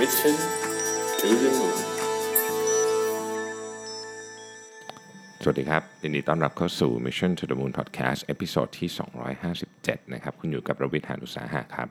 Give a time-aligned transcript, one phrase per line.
[0.00, 0.36] Mission
[1.20, 1.76] to the Moon
[5.42, 8.88] สวัสดีครับยินดีต้อนรับเข้าสู่ Mission to the Moon Podcast episode ที่
[9.50, 11.88] 257 นะครับ คุณอยู่กับรวิศ หาญอุตสาหะครับ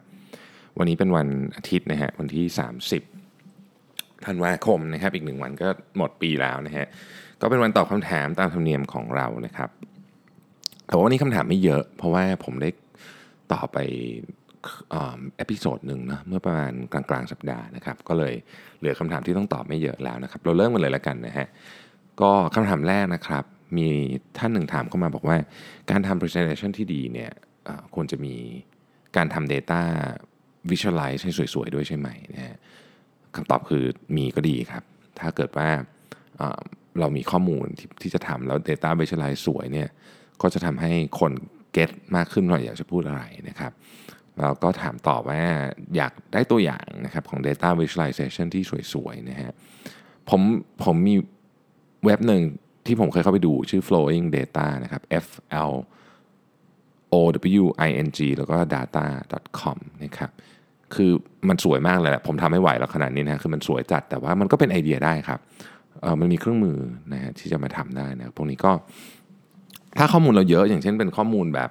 [0.77, 2.45] วันนี้เป็นวันอาทิตย์นะฮะ วันที่
[3.35, 6.85] 30ธันวาคมนะครับ อีกหนึ่งวันก็หมดปีแล้วนะฮะ
[7.41, 9.69] ก็เป็นวันตอบคำถามตามธรรมเนียมของเรานะครับ
[10.87, 12.69] แต่ว่าวันนี้คำถามไม่เยอะ เพราะว่าผมได้
[13.53, 13.77] ตอบไป
[15.37, 18.33] episode หนึ่งนะเมื่อประมาณกลางกลางๆสัปดาห์นะครับ ก็เลย
[18.79, 21.47] เหลือคำถามที่ต้องตอบไม่เยอะแล้วนะครับ เราเริ่มกันเลยแล้วกันนะฮะ
[22.21, 23.43] ก็คำถามแรกนะครับ
[23.77, 23.87] มี
[24.37, 25.37] ท่านหนึ่งถามเข้ามาบอกว่า
[25.89, 27.31] การทำ presentation ที่ดีเนี่ย
[27.95, 28.35] ควรจะมี
[29.17, 29.81] การทำ data
[30.71, 32.55] visualize ให้สวยๆ ด้วยใช่ไหมนะฮะ
[33.35, 33.83] คำตอบคือ
[34.15, 34.83] มีก็ดีครับ
[35.19, 35.69] ถ้าเกิดว่า
[36.99, 39.89] เรามีข้อมูลที่ที่จะทำแล้ว data visualize สวยเนี่ย
[40.41, 41.31] ก็จะทำให้คน
[41.73, 43.71] เก็ตมากขึ้นว่าอยากจะพูดอะไรนะครับ
[44.39, 45.41] แล้วก็ถามต่อว่า
[45.95, 49.51] อยากได้ตัวอย่างนะครับของ data visualization ที่สวยๆนะฮะ
[50.29, 50.41] ผม
[50.83, 51.15] ผมมี
[52.05, 52.41] เว็บหนึ่ง
[52.85, 55.27] ที่ผมเคยเข้าไปดูชื่อ flowing data นะครับ f
[55.67, 55.71] l
[57.13, 57.21] o
[57.65, 60.31] w i n g แล้วก็ data.com นะครับ
[60.95, 61.11] คือ
[61.49, 65.39] มันสวยมากเลยแหละผมทำไม่ไหวแล้วขนาดนี้นะคือมันสวยจัดแต่ว่ามันก็เป็นไอเดียได้ครับ
[66.19, 66.77] มันมีเครื่องมือ
[67.13, 68.71] นะฮะที่จะมาทำได้นะพวกนี้ก็
[69.97, 71.69] ถ้าข้อมูลเราเยอะอย่างเช่นเป็นข้อมูลแบบ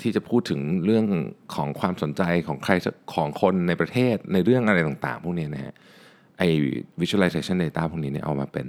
[0.00, 1.06] ที่จะพูดถึงเรื่อง
[1.54, 2.72] ของความสนใจของใคร
[3.14, 5.74] ของคนในประเทศในเรื่องอะไรต่างๆ พวกนี้นะฮะ
[6.38, 6.48] ไอ้
[7.00, 8.68] visualization data พวกนี้เนี่ยเอามาเป็น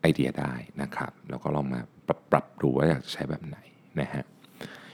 [0.00, 3.56] ไอเดียได้นะครับ แล้วก็ลองมาปรับปรับดูว่าอยากจะใช้แบบไหน
[4.00, 4.24] นะฮะ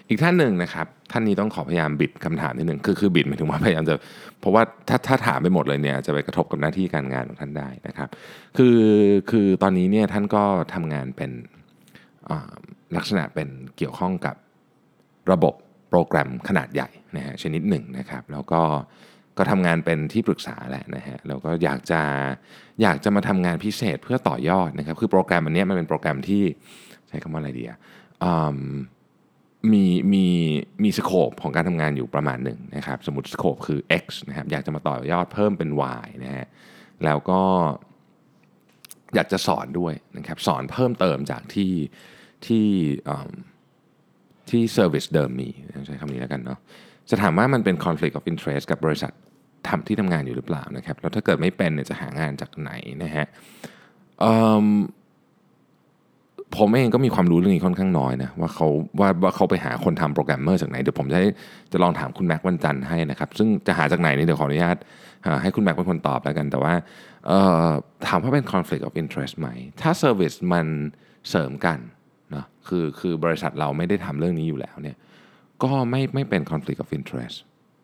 [0.09, 3.95] อีกท่านหนึ่งนะครับ ท่านนี้ต้องขอพยายามบิดคำถามนิดหนึ่งคือคือบิดหมายถึงว่าพยายามจะ
[4.41, 8.09] เพราะว่าถ้าถ้าถามไปหมดเลยเนี่ยจะไปกระทบกับหน้าที่การงานของท่านได้นะครับ
[8.57, 8.79] คือ
[9.31, 11.31] คือตอนนี้เนี่ยท่านก็ทำงานเป็น
[12.97, 14.37] ลักษณะเป็นเกี่ยวข้องกับ
[15.33, 15.55] ระบบ
[15.91, 18.63] โปรแกรมขนาดใหญ่นะฮะชนิดหนึ่งนะครับ แล้วก็
[19.39, 22.01] ก็ทำงานเป็นที่ปรึกษาแหละนะฮะแล้วก็อยากจะ
[22.83, 26.43] อยากจะมาทำงานพิเศษเพื่อต่อยอดนะครับ คือโปรแกรมอันนี้มันเป็นโปรแกรมที่
[27.09, 27.79] ใช้คำว่าอะไรดีอะ
[29.73, 30.27] มีมี
[30.83, 35.71] มี scope ของการทำงานอยู่ประมาณหนึ่งนะครับ สมมติ scope คือ x นะครับอยากจะมาต่อยอดเพิ่มเป็น
[36.05, 36.47] y นะฮะ
[37.05, 37.43] แล้วก็
[39.15, 41.73] อยากจะสอนด้วยนะครับ สอนเพิ่มเติมจากที่
[42.47, 42.67] ที่
[43.09, 43.11] อ
[44.51, 45.49] ที่ service เดิมมี
[45.87, 46.59] ใช้คำนี้แล้วกันเนาะ
[47.11, 49.13] จะถามว่ามันเป็น conflict of interest กับบริษัท
[49.69, 52.71] ทำที่ทำงานอยู่หรือเปล่านะครับแล้วถ้าเกิดไม่เป็นเนี่ยจะหางานจากไหน
[53.03, 53.27] นะฮะ
[56.57, 58.67] ผมเองก็มีความรู้เรื่องนี้ค่อนข้างน้อยนะว่าเขา
[59.01, 61.19] ว่าว่าเขาไปหาคนทำโปรแกรมเมอร์จากไหนเดี๋ยวผมจะ
[61.73, 64.77] จะลองถามคุณแม็กวันจันทร์ให้นะครับ ซึ่งจะหาจากไหนนี่เดี๋ยวขออนุญาต
[65.43, 66.75] ให้คุณแม็กเป็นคนตอบแล้วกัน แต่ว่า
[68.07, 69.49] ถามว่าเป็น conflict of interest ไหม
[69.81, 70.67] ถ้า service มัน
[71.31, 71.79] เสริมกัน
[72.35, 74.97] นะคือคือบริษัทเราไม่ได้ทำเรื่องนี้อยู่แล้วเนี่ย
[75.63, 77.37] ก็ไม่ไม่เป็น conflict of interest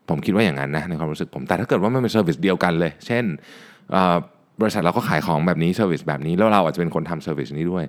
[0.09, 3.25] ผมคิดว่าอย่างนั้นนะในความรู้สึกผม แต่ถ้าเกิดว่ามันเป็น service เดียวกันเลย เช่น
[4.61, 7.85] บริษัทเราก็ขายของแบบนี้ service แบบนี้ แล้วเราอาจจะเป็นคนทำ service นี้ด้วย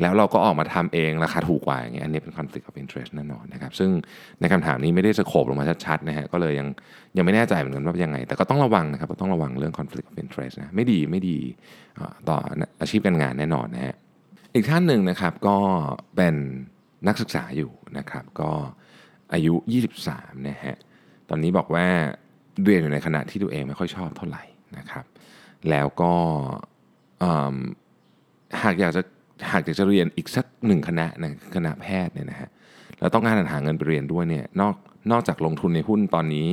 [0.00, 3.90] แล้วเราก็ออกมาทำเองราคาถูกกว่าอย่างเงี้ยอันนี้เป็น conflict of interest แน่นอนนะครับซึ่ง
[4.40, 6.68] ในคำถามนี้ไม่ได้สโคบลงมาชัดๆนะฮะก็เลยยัง
[7.16, 11.38] ยังไม่แน่ใจเหมือนกันว่ายังไง แต่ก็ต้องระวังนะครับต้องระวังเรื่อง conflict of interest นะไม่ดีไม่ดี
[12.28, 12.36] ต่อ
[12.80, 13.94] อาชีพการงานแน่นอนนะฮะ
[14.54, 15.58] อีกท่านหนึ่งนะครับก็
[16.16, 16.34] เป็น
[17.06, 18.50] นักศึกษาอยู่นะครับก็
[19.32, 19.54] อายุ
[20.00, 20.76] 23นะฮะ
[21.28, 21.86] ตอนนี้บอกว่า
[22.64, 24.44] เรียนอยู่ในคณะที่ตัวเองไม่ค่อยชอบเท่าไหร่
[24.78, 25.04] นะครับ
[25.70, 26.14] แล้วก็
[28.62, 29.02] หากอยากจะ
[29.50, 32.48] หากอยากจะเรียนอีกสักหนึ่งคณะนะคณะแพทย์เนี่ยนะฮะ
[32.98, 34.74] แล้วต้องการหาเงินไปเรียนด้วยเนี่ยนอก
[35.10, 36.48] นอกจากลงทุนในหุ้นตอนนี้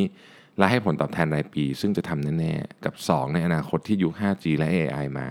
[0.57, 5.27] และให้ผลตอบแทนรายปี ซึ่งจะทำแน่ๆกับ 2 ในอนาคตที่ยุค 5G และ AI มา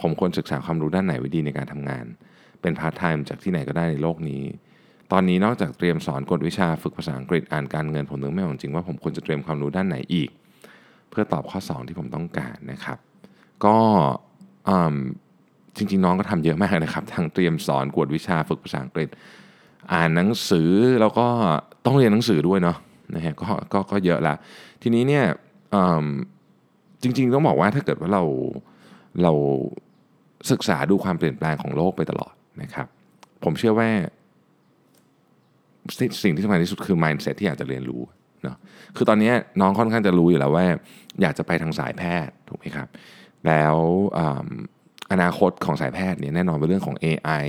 [0.00, 2.04] ผมควรศึกษาความรู้ด้านไหนไว้ดีในการทำงาน
[2.62, 4.42] เป็นพาร์ทไทม์จากที่ไหนก็ได้ในโลกนี้
[5.12, 10.30] ตอนนี้นอกจากเตรียมสอนกฎวิชาฝึกภาษาอังกฤษอ่านการเงินผมนึกไม่ออกจริงว่าผมควรจะเตรียมความรู้ด้านไหนอีก
[11.10, 12.98] เพื่อตอบข้อ 2 ที่ผมต้องการนะครับ
[13.64, 13.76] ก็
[15.76, 19.08] จริงๆน้องก็ทำเยอะมากนะครับทั้งเตรียมสอนกวดวิชาฝึกภาษาอังกฤษ
[19.92, 20.70] อ่านหนังสือ
[21.00, 21.26] แล้วก็
[21.86, 22.76] ต้องเรียนหนังสือด้วยเนาะ
[23.14, 24.34] นะฮะก็ก็ก็เยอะละ
[24.82, 25.24] ทีนี้เนี่ย
[27.02, 28.22] จริงๆต้องบอกว่าถ้าเกิดว่าเรา
[29.22, 29.32] เรา
[30.50, 32.32] ศึกษาดูความเปลี่ยนแปลงของโลกไปตลอด
[32.62, 32.86] นะครับ
[33.44, 33.90] ผมเชื่อว่า
[36.22, 38.02] สิ่งที่สำคัญที่สุดคือ mindset ที่อยากจะเรียนรู้
[38.42, 38.56] เนาะ
[38.96, 40.66] คือตอนนี้น้องค่อนข้างจะรู้อยู่แล้วว่า
[41.20, 42.88] อยากจะไปทางสายแพทย์ถูกไหมครับ
[43.46, 43.76] แล้ว
[44.18, 44.20] อ
[45.12, 47.46] อนาคตของสายแพทย์เนี่ยแน่นอนเป็นเรื่องของ AI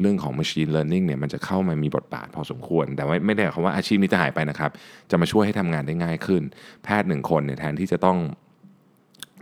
[0.00, 4.70] เรื่องของ Machine Learning เนี่ยมันจะเข้ามามีบทบาทพอสมควร แต่ว่าไม่ได้หมายความว่าอาชีพนี้จะหายไปนะครับ
[5.10, 6.42] จะมาช่วยให้ทำงานได้ง่ายขึ้น
[6.84, 8.18] แพทย์หนึ่งคนเนี่ยแทนที่จะต้อง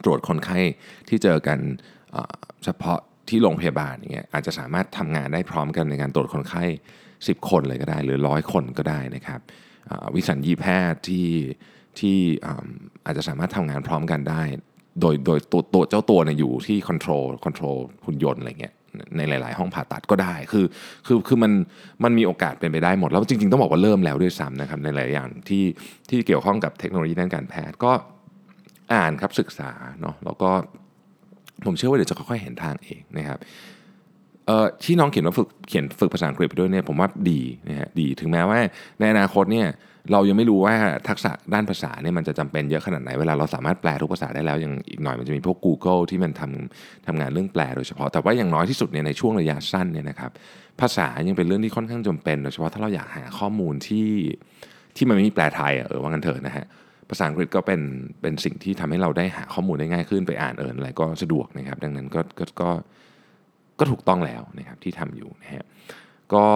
[0.04, 0.58] ตรวจคนไข้
[1.08, 1.58] ที่เจอกัน
[2.64, 2.98] เฉพาะ
[3.28, 6.64] ที่โรงพยาบาลอย่างเงี้ยอาจจะสามารถทำงานได้พร้อมกันในการตรวจคนไข้
[7.06, 9.40] 10 คนเลยก็ได้ หรือร้อยคนก็ได้นะครับ
[10.14, 11.28] วิสัญญีแพทย์ที่
[11.98, 12.16] ที่
[13.06, 14.42] อาจจะสามารถทำงานพร้อมกันได้
[15.00, 18.74] โดยโดยตัวตัวเจ้าตัวเนี่ยอยู่ที่ control control หุ่นยนต์อะไรเงี้ย
[19.16, 20.66] ในหลาย ๆ ห้องผ่าตัดก็ได้ คือ
[21.06, 21.52] คือ คือมัน
[22.04, 25.64] มันมีโอกาสเป็นไปได้หมด แล้วจริง ๆ ต้องบอกว่าเริ่มแล้วด้วยซ้ำนะครับ ในหลายอย่างที่
[26.08, 27.92] ที่เกี่ยวข้องกับเทคโนโลยีด้านการแพทย์ ก็
[28.94, 29.70] อ่านครับศึกษา
[30.00, 30.50] เนาะ แล้วก็
[31.66, 33.38] ผมเชื่อว่าเดี๋ยวจะค่อยๆเห็นทางเองนะครับ
[34.82, 38.58] ที่น้องเขียนว่าฝึกเขียนฝึกภาษาอังกฤษไปด้วยเนี่ยผมว่าดีนะฮะดีถึงแม้ว่า
[38.98, 39.68] ในอนาคตเนี่ย
[40.12, 40.74] เรายังไม่รู้ว่า
[41.08, 50.30] ทักษะด้านภาษาเนี่ยมันจะจำเป็นเยอะขนาดไหน เวลาเราสามารถแปลทุกภาษาได้แล้วอยังอีกหน่อยมันจะมีพวก Google ที่มันทำทำงานเรื่องแปลโดยเฉพาะ แต่ว่าอย่างน้อยที่สุดเนี่ยในช่วงระยะสั้นเนี่ยนะครับ
[50.80, 54.08] ภาษายังเป็นเรื่องที่ค่อนข้างจำเป็นโดยเฉพาะถ้าเราอยากหาข้อมูลที่
[54.96, 56.66] ที่มันไม่มีแปลไทยเออว่างันเถอะนะฮะ
[57.10, 57.80] ภาษาอังกฤษก็เป็น
[58.22, 62.70] เป็นสิ่งที่ทำให้เราได้หาข้อมูลได้ง่ายขึ้นไปอ่านเอินอะไรก็สะดวกนะครับ ดังนั้นก็ก็ก็
[63.78, 65.64] ก็ถูกต้องแล้วนะครับที่ทำอยู่นะฮะ
[66.34, 66.46] ก็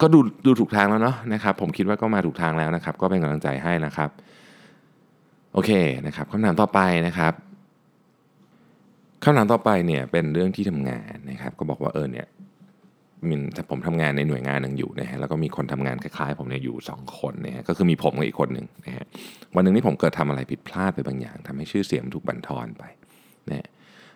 [0.00, 4.10] ก็ดูดูถูกทางแล้วเนาะนะครับ ผมคิดว่าก็มาถูกทางแล้วนะครับ ก็เป็นกำลังใจให้นะครับ
[5.52, 5.70] โอเค
[6.06, 7.32] นะครับคำถามต่อไปนะครับ
[9.24, 12.26] คำถามต่อไปเนี่ยเป็นเรื่องที่ทำงานนะครับ ก็บอกว่าเออเนี่ย
[13.28, 13.40] มิน
[13.70, 19.04] ผมทำงานในหน่วยงานหนึ่งอยู่นะฮะแล้วก็มีคนทำงานคล้ายๆ ผมเนี่ยอยู่ 2 คนนะฮะก็คือมีผมกับอีกคนหนึ่งนะฮะ
[19.54, 22.84] วันหนึ่งนี่ผมเกิดทำอะไรผิดพลาดไปบางอย่างทำให้ชื่อเสียงถูกบั่นทอนไป
[23.50, 23.68] นะ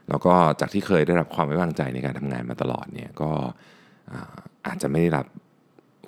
[0.08, 3.30] แล้วก็จากที่เคยได้รับความไว้วางใจในการทำงานมาตลอดเนี่ยก็
[4.66, 5.26] อาจจะไม่ได้รับ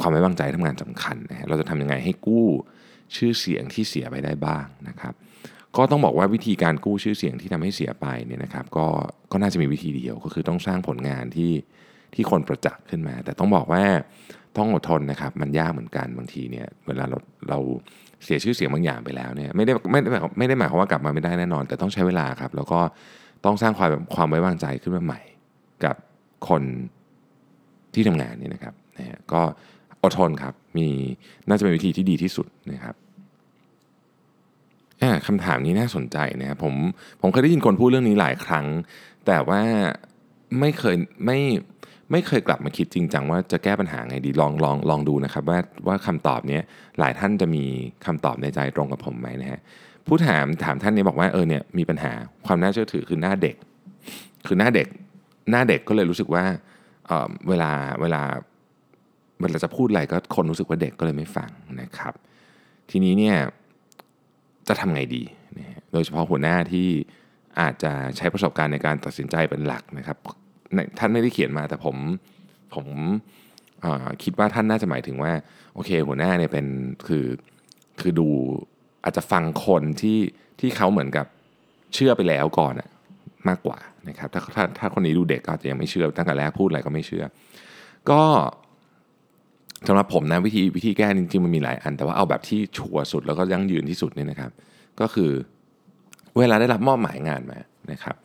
[0.00, 2.46] ความไว้วางใจทำงานสำคัญนะฮะเราจะทำยังไงให้กู้
[3.16, 5.14] ชื่อเสียงที่เสียไปได้บ้างนะครับ
[5.76, 8.86] ก็ต้องบอกว่าวิธีการกู้ชื่อเสียงที่ทำให้เสียไปเนี่ยนะครับ ก็
[9.32, 11.52] ก็น่าจะมีวิธีเดียวก็คือต้องสร้างผลงานที่
[12.16, 13.82] ที่คนประจักษ์ขึ้นมา แต่ต้องบอกว่า
[14.56, 17.18] ต้องอดทนนะครับ มันยากเหมือนกันบางทีเนี่ยเวลาเรา
[17.48, 17.58] เรา
[18.24, 20.08] เสียชื่อเสียงบางอย่างไปแล้วเนี่ยไม่ได้ไม่ได้
[20.38, 22.80] ไม่ได้หมายความว่ากลับมาไม่ได้แน่นอน แต่ต้องใช้เวลาครับ แล้วก็
[23.44, 25.20] ต้องสร้างความความไว้วางใจขึ้นมาใหม่
[25.84, 25.96] กับ
[26.48, 26.62] คน
[27.94, 29.42] ที่ทำงานนี่นะครับนะฮะก็
[30.02, 30.88] อดทนครับมี
[31.48, 32.96] น่าจะเป็นวิธีที่ดีที่สุดนะครับ
[35.26, 36.74] คำถามนี้น่าสนใจนะครับผม
[37.20, 38.66] ผมเคยได้ยินคนพูดเรื่องนี้หลายครั้ง
[39.26, 39.62] แต่ว่า
[40.60, 40.96] ไม่เคย
[41.26, 41.38] ไม่
[42.12, 46.60] ไม่เคยกลับมาคิดจริงจังว่าจะแก้ปัญหาไงดีลองลองลองดูนะครับ ว่าว่าคำตอบนี้
[46.98, 47.64] หลายท่านจะมี
[48.06, 49.60] คำตอบในใจตรงกับผมไหมนะฮะ
[50.06, 52.12] ผู้ถามถามท่านนี้บอกว่าเออเนี่ยมีปัญหา
[52.46, 53.56] ความน่าเชื่อถือคือหน้าเด็ก
[54.46, 54.88] คือหน้าเด็ก
[55.50, 56.44] หน้าเด็กก็เลยรู้สึกว่า
[57.06, 57.70] เเวลา
[58.00, 58.22] เวลา
[59.40, 61.50] เวลาจะพูดอะไรก็คนรู้สึกว่าเด็กก็เลยไม่ฟัง
[61.80, 62.14] นะครับ
[62.90, 63.36] ทีนี้เนี่ย
[64.68, 65.22] จะทำไงดี
[65.92, 66.88] โดยเฉพาะหัวหน้าที่
[67.60, 70.18] อาจจะใช้ประสบการณ์ในการตัดสินใจเป็นหลักนะครับ
[70.98, 71.96] ท่านไม่ได้เขียนมาแต่ผม
[72.74, 72.86] ผม
[74.22, 75.32] คิดว่าท่านน่าจะหมายถึงว่า
[75.74, 76.66] โอเค หัวหน้าเนี่ยเป็น
[77.06, 77.26] คือ
[78.00, 78.28] คือดู
[79.04, 80.18] อาจจะฟังคนที่
[80.60, 81.26] ที่เขาเหมือนกับ
[81.94, 82.88] เชื่อไปแล้วก่อนอะ
[83.48, 83.78] มากกว่า
[84.08, 87.24] นะครับถ้าถ้าถ้าคนนี้ดูเด็กก็อาจจะยังไม่เชื่อตั้งแต่แรกพูดอะไรก็ไม่เชื่อ
[88.10, 88.22] ก็
[89.88, 94.50] สำหรับผมนะวิธีวิธีแก้จริงๆมันมีหลายอัน แต่ว่าเอาแบบที่ชัวร์สุดแล้วก็ยั่งยืนที่สุดเนี่ยนะครับ
[95.00, 95.30] ก็คือ
[96.38, 97.58] เวลาได้รับมอบหมายงานมา
[97.92, 98.16] นะครับ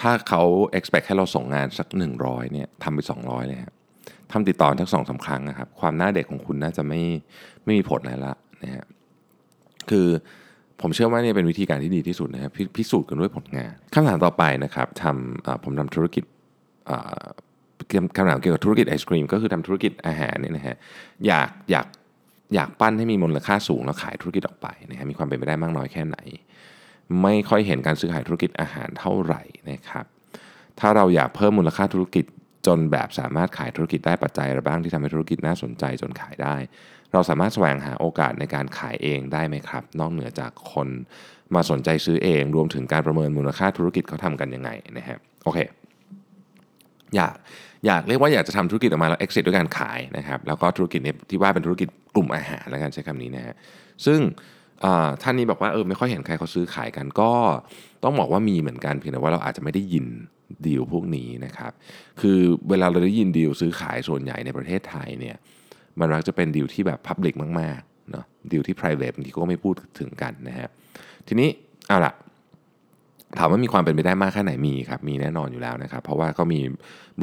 [0.00, 0.42] ถ้าเขา
[0.78, 1.88] expect ให้เราส่งงานสัก
[2.20, 3.74] 100เนี่ยทำไป 200เลยครับ
[4.32, 7.02] ทำติดต่อทั้งสองสาครั้งนะครับ ความหน้าเด็กของคุณน่าจะไม่
[7.64, 8.84] ไม่มีผลอะไรละนะฮะ
[9.90, 10.06] คือ
[10.80, 16.24] ผมเชื่อว่านี่เป็นวิธีการที่ดีที่สุดนะครับพิสูจน์กันด้วยผลงานคำถามต่อไปนะครับทำผมทำธุรกิจ
[18.16, 20.76] คำถามเกี่ยวกับธุรกิจไอศครีมก็คือทำธุรกิจอาหารเนี่ยนะฮะ
[21.26, 21.86] อยากอยาก
[22.54, 26.18] อยากปั้นให้มีมูลค่าสูงแล้วขายธุรกิจออกไปนะฮะมีความเป็นไปได้มากน้อยแค่ไหน
[27.22, 30.06] ไม่ค่อยเห็นการซื้อขายธุรกิจอาหารเท่าไหร่นะครับ
[30.80, 32.24] ถ้าเราอยากเพิ่มมูลค่าธุรกิจ
[32.66, 36.56] จนแบบสามารถขายธุรกิจได้ปัจจัยอะไรบ้างที่ทำให้ธุรกิจน่าสนใจจนขายได้
[37.12, 40.88] เราสามารถแสวงหาโอกาสในการขายเองได้ไหมครับ นอกเหนือจากคน
[41.54, 45.58] มาสนใจซื้อเอง รวมถึงการประเมินมูลค่าธุรกิจเขาทำกันยังไงนะฮะโอเค
[47.16, 47.34] อยาก
[47.86, 53.54] อยากเรียกว่าอยากจะทำธุรกิจออกมาแล้ว exit ด้วยการขายนะครับแล้วก็ธุรกิจที่ว่าเป็นธุรกิจกลุ่มอาหารแล้วกันใช้คำนี้นะฮะ
[54.06, 54.20] ซึ่ง
[55.22, 57.30] ท่านนี้บอกว่าเออไม่ค่อยเห็นใครเขาซื้อขายกันก็
[58.04, 60.06] ต้องบอกว่ามีเหมือนกันเพียงแต่ว่าเราอาจจะไม่ได้ยิน
[60.66, 61.72] ดีลพวกนี้นะครับ
[62.20, 65.36] คือเวลาเราได้ยินดีลซื้อขายส่วนใหญ่ในประเทศไทยเนี่ย
[66.00, 70.68] มันมักจะเป็นดีลที่แบบพับลิกมากๆเนาะดีลที่ private บางทีก็ไม่พูดถึงกันนะฮะ
[71.26, 71.48] ทีนี้
[71.88, 72.12] เอาล่ะ
[73.38, 76.60] ถามว่ามีความเป็นไปได้มากแค่ไหนมีครับมีแน่นอนอยู่แล้วนะครับ เพราะว่าก็มี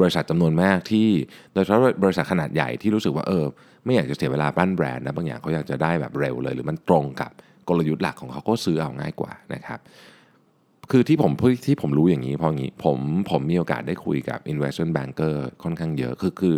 [0.00, 1.08] บริษัทจำนวนมากที่
[1.52, 3.44] โดยเฉพาะบริษัทขนาดใหญ่ที่รู้สึกว่าเออ
[3.84, 7.30] ไม่อยากจะเสียเวลาปั้นแบรนด์นะบางอย่างเขาอยากจะได้แบบเร็วเลย หรือมันตรงกับ
[7.68, 9.80] กลยุทธ์หลักของเขาก็ซื้อเอาง่ายกว่านะครับ
[10.90, 11.32] คือที่ผม
[11.66, 12.98] ที่ผมรู้อย่างนี้เพราะงี้ผม
[13.30, 16.54] ผมมีโอกาสได้คุยกับ investment banker ค่อนข้างเยอะคือคือ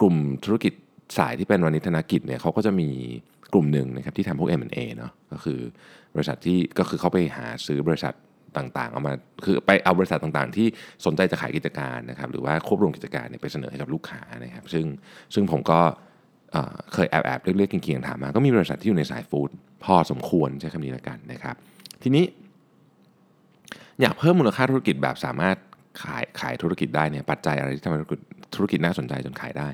[0.00, 0.72] กลุ่มธุรกิจ
[1.18, 2.88] สายที่เป็นวณิธนกิจเนี่ยเขาก็จะมี
[3.52, 5.60] กลุ่มหนึ่งนะครับที่ทำพวก M&A เนาะก็คือ
[6.14, 8.14] บริษัทที่ก็คือเขาไปหาซื้อบริษัท
[8.58, 9.12] ต่างๆ เอามา
[9.44, 10.66] คือไปเอาบริษัทต่างๆ ที่
[11.06, 14.84] สนใจจะขายกิจการนะครับหรือว่าควบรวมกิจการเนี่ยไปเสนอให้กับลูกค้านะครับ ซึ่ง
[15.34, 15.80] ซึ่งผมก็
[16.94, 19.50] เคยแอบแอบเรียกๆเกียงๆถามมาก็มีบริษัทที่อยู่ในสายฟู้ด
[19.84, 21.56] พอสมควรใช้คำนี้แล้วกันนะครับ
[22.02, 22.24] ทีนี้
[24.00, 25.56] อยากเพิ่มมูลค่าธุรกิจแบบสามารถ
[26.02, 28.20] ขายขายธุรกิจได้เนี่ยปัจจัยอะไรที่ทำให้ธุรกิจ
[28.56, 29.68] ธุรกิจน่าสนใจจนขายได้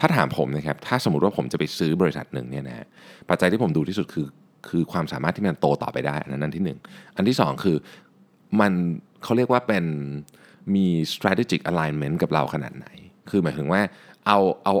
[0.00, 2.86] ถ้าถามผมนะครับถ้าสมมติว่าผมจะไปซื้อบริษัทหนึ่งเนี่ยนะฮะ
[3.30, 4.26] ปัจจัยที่ผมดูที่สุดคือ
[4.68, 6.78] คือความสามารถที่มันโตต่อไปได้อันนั้นที่หนึ่ง
[7.16, 7.76] อันที่สองคือ
[8.60, 8.72] มัน
[9.24, 9.84] เขาเรียกว่าเป็น
[10.74, 12.86] มี strategic alignment กับเราขนาดไหน
[13.30, 13.80] คือหมายถึงว่า
[14.26, 14.74] เอาเอา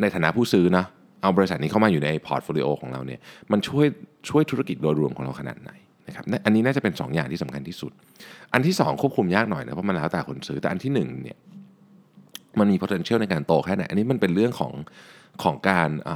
[0.00, 0.86] ในฐานะผู้ซื้อเนาะ
[1.22, 3.20] เอาบริษัทนี้เข้ามาอยู่ใน portfolio ของเราเนี่ย
[3.52, 3.86] มันช่วย
[4.28, 5.70] ช่วยธุรกิจโดยรวมของเราขนาดไหน
[6.08, 7.92] นะครับอันนี้น่าจะเป็น 2 อย่างที่สำคัญที่สุด
[8.52, 11.38] อันที่ 2 ควบคุมยากหน่อยนะเพราะมันแล้วแต่คนซื้อแต่อันที่1เนี่ย
[12.58, 14.72] มันมี potential ในการโตแค่ไหนอันนี้มันเป็นเรื่องของ
[15.42, 16.10] ของการอ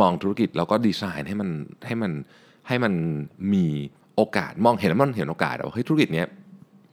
[0.00, 1.50] มองธุรกิจแล้วก็ดีไซน์ให้มัน
[1.86, 2.12] ให้มัน
[2.68, 2.92] ให้มัน
[3.52, 3.66] มี
[4.18, 6.26] โอกาสมองเห็นมันเห็นโอกาสว่าเฮ้ยธุรกิจเนี้ย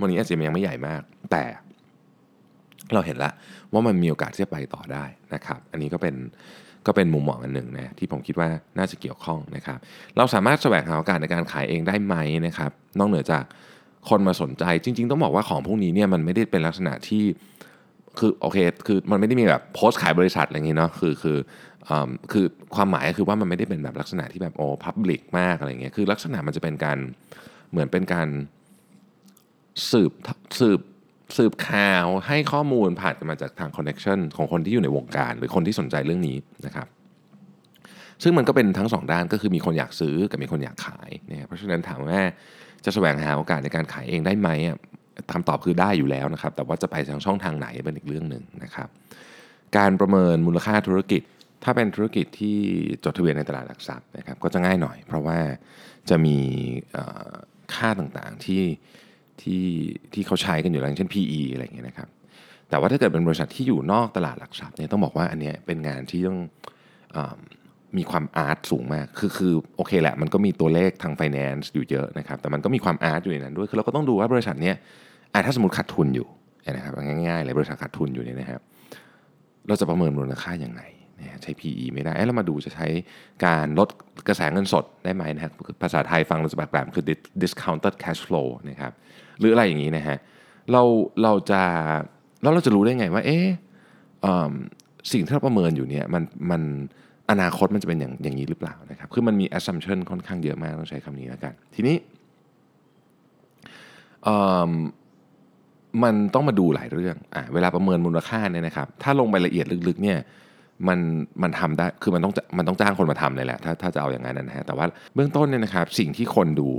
[0.02, 1.02] วันนี้อาจจะยังไม่ใหญ่มาก
[1.32, 1.44] แต่
[2.94, 3.34] เราเห็นแล้ว
[3.74, 6.16] ว่ามันมีโอกาสที่จะไปต่อได้นะครับ อันนี้ก็เป็น
[6.88, 9.78] ก็เป็นมุมมองอันหนึ่งนะที่ผมคิดว่าน่าจะเกี่ยวข้องนะครับ
[10.18, 12.16] เราสามารถแสวงหาโอกาสในการขายเองได้ไหม
[12.48, 13.44] นะครับ นอกเหนือจาก
[14.10, 17.24] คนมาสนใจจริง ๆ ต้องบอกว่าของพวกนี้เนี่ยมันไม่ได้เป็นลักษณะที่
[18.20, 18.58] คือโอเค
[18.88, 21.38] คือมันไม่ได้มีแบบโพสต์ขายบริษัทอะไรอย่างงี้เนาะคือคือ
[21.90, 21.92] อ
[22.32, 22.46] คือ
[22.76, 26.98] ความหมายก็คือว่ามันไม่ได้เป็นแบบลักษณะที่แบบโอ้พับลิกมากอะไรเงี้ยคือลักษณะมันจะเป็นการ
[27.72, 28.28] เหมือนเป็นการ
[29.92, 30.12] สืบ
[30.60, 30.80] สืบ
[31.38, 36.88] สืบข่าวให้ข้อมูลผ่านกันมาจากทางคอนเน็ชันของคนที่อยู่ในวงการ หรือคนที่สนใจเรื่องนี้นะครับ
[38.24, 42.20] ซึ่งมันก็เป็นทั้งสองด้านก็คือมีคนอยากซื้อกับมีคนอยากขายเนี่ยเพราะฉะนั้นถามว่า
[42.86, 44.78] จะแสวงหาโอกาสในการขายเองได้ไหมอะ
[45.34, 48.90] คำตอบคือได้อยู่แล้วนะครับ แต่ว่าจะไปทางช่องทางไหนเป็นอีกเรื่องหนึ่งนะครับ
[49.78, 51.22] การประเมินมูลค่าธุรกิจ
[51.64, 52.58] ถ้าเป็นธุรกิจที่
[53.04, 55.38] จดทะเบียนในตลาดหลักทรัพย์นะครับก็จะง่ายหน่อย เพราะว่า
[56.10, 56.38] จะมี
[57.74, 58.64] ค่าต่างๆที่
[59.42, 59.64] ที่
[60.14, 62.10] ที่เขาใช้กันอยู่แล้วอย่างเช่น PE อะไรอย่างเงี้ยนะครับ
[62.70, 66.40] แต่ว่าถ้าเกิดเป็นบริษัทที่อยู่นอกตลาดหลักทรัพย์เนี่ยต้องบอกว่าอันเนี้ยเป็นงานที่ต้อง
[67.16, 67.18] อ
[67.98, 74.76] มีความอาร์ตสูงมาก คือคือโอเคแหละ มันก็มีตัวเลขทาง finance อยู่เยอะนะครับ แต่มันก็มีความอาร์ตอยู่ในนั้นด้วย คือเราก็ต้องดูว่าบริษัทเนี้ย
[75.46, 76.28] ถ้าสมมติขาดทุนอยู่
[76.72, 76.94] นะครับ
[77.28, 78.62] ง่ายๆเลยบริษัทขาดทุนอยู่เนี่ยนะครับ
[79.68, 80.82] เราจะประเมินมูลค่าอย่างไง
[81.44, 82.88] ใช้ PE ไม่ได้เอ้ยเรามาดูจะใช้
[83.46, 83.90] การลด
[84.28, 87.06] กระแสเงินสดได้ไหมนะครับภาษาไทยฟังเราจะแบบแบบคือ
[87.42, 88.92] discounted cash flow นะครับ
[89.40, 90.18] หรืออะไรอย่างนี้นะฮะ
[90.72, 90.82] เรา
[91.24, 91.62] เราจะ
[92.42, 93.46] แล้วเราจะรู้ได้ไงว่า เอ๊ะ
[95.12, 96.62] สิ่งที่เราประเมินอยู่เนี่ยมันมัน
[97.32, 101.96] อนาคตมันจะเป็นอย่างอย่างนี้หรือเปล่านะครับ คือมันมี assumption ค่อนข้างเยอะมากต้องใช้คำนี้แล้วกัน ทีนี้
[106.04, 110.20] มันต้องมาดูหลายเรื่องอะเวลาประเมินมูลค่าเนี่ยนะครับ ถ้าลงไปละเอียดลึกๆเนี่ย
[110.88, 111.00] มัน
[111.42, 116.70] มันทำได้ คือมันต้องมันต้องจ้างคนมาทำเลยแหละ ถ้าถ้าจะเอาอย่างนั้นนะฮะ แต่ว่าเบื้องต้นเนี่ยนะครับ สิ่งที่คนดู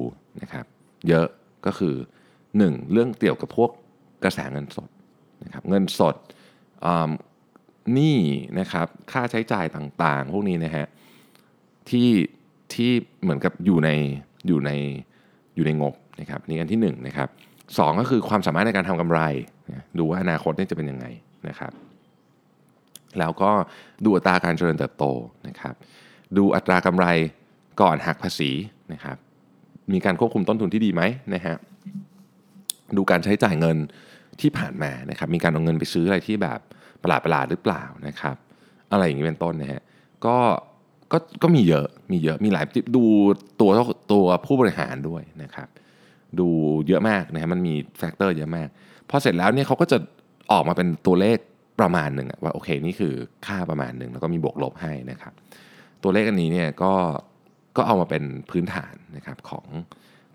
[0.42, 0.64] นะครับ
[1.08, 1.26] เยอะ
[1.66, 1.94] ก็คือ
[2.44, 2.92] 1.
[2.92, 3.70] เรื่องเกี่ยวกับพวก
[4.24, 4.88] กระแสเงินสด
[5.44, 6.16] นะครับ เงินสด
[7.94, 8.18] หนี้
[8.60, 10.86] นะครับค่าใช้จ่ายต่างๆ พวกนี้นะฮะ
[11.90, 12.08] ที่
[12.74, 12.90] ที่
[13.22, 13.90] เหมือนกับอยู่ใน
[14.46, 14.70] อยู่ใน
[15.56, 17.28] อยู่ในงบนะครับนี่อันที่1นงนะครับ
[17.78, 19.20] สองก็คือความสามารถในการทำกำไร
[19.98, 21.06] ดูว่าอนาคตนี่จะเป็นยังไง
[21.48, 21.72] นะครับ
[23.18, 23.50] แล้วก็
[24.04, 25.04] ดูอัตราการเจริญเติบโต
[25.48, 25.74] นะครับ
[26.36, 27.06] ดูอัตรากำไร
[27.80, 28.50] ก่อนหักภาษี
[28.92, 29.16] นะครับ
[29.92, 31.02] มีการควบคุมต้นทุนที่ดีไหม
[31.34, 31.56] นะฮะ
[32.96, 33.76] ดูการใช้จ่ายเงิน
[34.40, 36.60] ที่ผ่านมานะครับ มีการเอาเงินไปซื้ออะไรที่แบบ
[37.02, 38.36] ประหลาดประหลาดหรือเปล่านะครับ
[38.92, 39.82] อะไรอย่างนี้เป็นต้นนะฮะ
[40.26, 40.36] ก็
[41.12, 42.64] ก็ก็มีเยอะมีเยอะมีหลาย
[42.96, 43.04] ดู
[43.60, 43.70] ตัว
[44.12, 45.68] ตัวผู้บริหารด้วยนะครับ
[46.40, 46.48] ดู
[46.88, 48.68] เยอะมากนะฮะมันมี factor เยอะมาก
[49.10, 49.98] พอเสร็จแล้วเนี่ยเขาก็จะ
[50.52, 51.38] ออกมาเป็นตัวเลข
[51.80, 53.14] ประมาณหนึ่งว่าโอเคนี่คือ
[53.46, 55.32] ค่าประมาณหนึ่งแล้วก็มีบวกลบให้นะครับ
[56.02, 56.92] ตัวเลขอันนี้เนี่ยก็
[57.76, 59.66] ก็เอามาเป็นพื้นฐานนะครับของ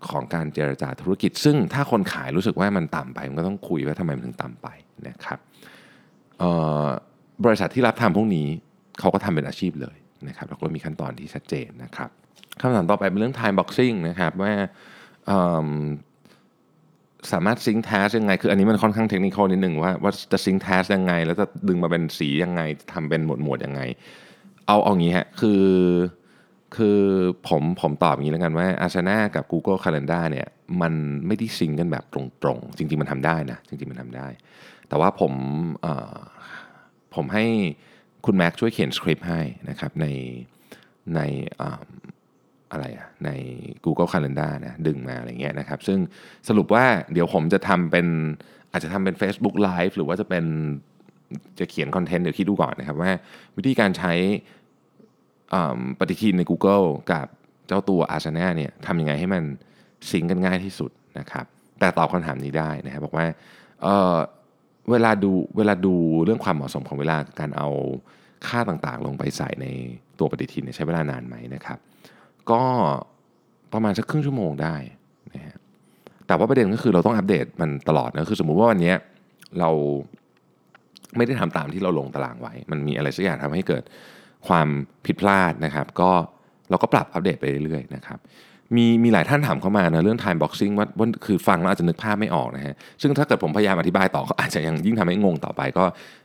[0.08, 4.68] ของการเจรจาธุรกิจ ซึ่งถ้าคนขายรู้สึกว่ามันต่ำไป มันก็ต้องคุยว่าทำไมมันถึงต่ำไป
[5.08, 5.38] นะครับ
[7.44, 8.46] บริษัทที่รับทำพวกนี้
[9.00, 9.96] เขาก็ทำเป็นอาชีพเลย
[10.28, 12.10] นะครับแล้วก็มีขั้นตอนที่ชัดเจนนะครับ
[12.60, 14.52] คำถามต่อไปเป็นเรื่อง time boxing นะครับว่า
[17.32, 22.60] สามารถซิงค์แทสยังไง คืออันนี้มันค่อนข้างเทคนิคนิดหนึ่งว่าว่าจะซิงค์แทสยังไง แล้วจะดึงมาเป็นสียังไง
[22.92, 23.80] ทำเป็นหมวดหมวดยังไง
[24.66, 25.64] เอาเอางี้ฮะคือ
[26.76, 27.00] คือ
[27.48, 30.48] ผมผมตอบอย่างนี้แล้วกันว่า Asana กับ Google Calendar เนี่ย
[30.80, 30.92] มัน
[31.26, 34.26] ไม่ได้ซิงกันแบบตรงๆ จริงๆมันทำได้นะ จริงๆมันทำได้
[34.88, 35.32] แต่ว่าผม
[37.16, 37.44] ผมให้
[38.26, 39.40] คุณแม็กช่วยเขียนสคริปต์ให้
[39.70, 40.06] นะครับใน
[41.14, 41.20] ใน
[42.72, 43.30] อะไรอะใน
[43.84, 45.98] Google Calendar นะดึงมาอะไรเงี้ยนะครับ ซึ่ง
[46.48, 48.06] สรุปว่าเดี๋ยวผมจะทำเป็น
[48.72, 50.44] อาจจะทำเป็น Facebook Live หรือว่าจะเป็น
[51.58, 53.10] จะเขียนคอนเทนต์เดี๋ยวคิดดูก่อนนะครับว่า
[53.56, 54.12] วิธีการใช้
[55.98, 57.26] ปฏิทินใน Google กับ
[57.68, 59.42] เจ้าตัว Asana เนี่ยทำยังไงให้มัน
[60.10, 61.46] ซิงกันง่ายที่สุดนะครับ
[61.80, 63.26] แต่ตอบคำถามนี้ได้นะครับบอกว่า
[64.90, 67.68] เวลาดูเวลาดูเรื่องความเหมาะสมของเวลาการเอา
[68.48, 69.66] ค่าต่างๆ ลงไปใส่ใน
[70.18, 71.78] ตัวปฏิทินใช้เวลานานไหมนะครับ
[72.50, 72.62] ก็
[73.72, 74.76] ประมาณสักครึ่งชั่วโมงได้
[75.34, 75.56] นะฮะ
[76.26, 78.94] แต่ว่าประเด็นก็คือเราต้องอัปเดตมันตลอดนะคือสมมุติว่าวันนี้
[79.58, 79.70] เรา
[81.16, 83.82] ไม่ได้ทำตามที่เราลงตารางไว้ มันมีอะไรสักอย่างทำให้เกิด
[84.48, 84.68] ความ
[85.06, 86.10] ผิดพลาดนะครับ ก็
[86.70, 88.18] เราก็ปรับอัปเดตไปเรื่อยๆนะครับ
[88.76, 95.84] มีมีหลายท่านถามเข้ามานะเรื่อง time boxing ว่าว่าคือฟังแล้วอาจจะนึกภาพไม่ออกนะฮะซึ่งถ้าเกิดผมพยายามอธิบายต่อก็อาจจะยังยิ่งทำให้งงต่อไปก็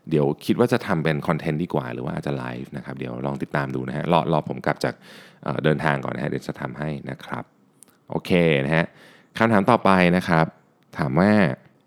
[0.09, 4.93] เดี๋ยวคิดว่าจะทำเป็นคอนเทนต์ดีกว่า หรือว่าอาจจะไลฟ์นะครับเดี๋ยวลองติดตามดูนะฮะรอรอผมกลับจาก
[5.63, 7.43] เดินทางก่อนนะฮะเดี๋ยวจะทำให้นะครับ
[8.09, 8.31] โอเค
[8.65, 8.85] นะฮะ
[9.37, 10.45] คำถามต่อไปนะครับ
[10.97, 11.31] ถามว่า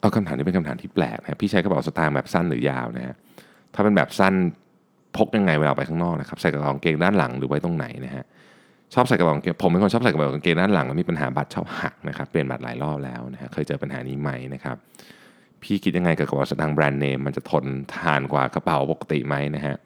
[0.00, 3.14] เอาคำถามนี้เป็นคำถามที่แปลกนะพี่ใช้กระเป๋าสตางค์แบบสั้นหรือยาวนะฮะ
[3.74, 4.34] ถ้าเป็นแบบสั้น
[5.16, 8.24] พกยังไงเวลาไปข้างนอกนะครับใส่กระเป๋ากางเกงด้านหลังหรือไว้ตรงไหนนะฮะ
[8.94, 14.76] ชอบใส่กระเป๋ากางเกงผมเป็นคนชอบใส่กระเป๋ากางเกงด้านหลังแล้วมีปัญหาบัตรชอบหักนะครับเปลี่ยนบัตรหลายรอบแล้วนะฮะเคยเจอปัญหานี้ไหมนะครับ
[15.62, 17.64] พี่คิดยังไงกับกระเป๋าสตางค์แบรนด์เนมมันจะทน
[17.96, 19.76] ทานกว่ากระเป๋าปกติไหมนะฮะ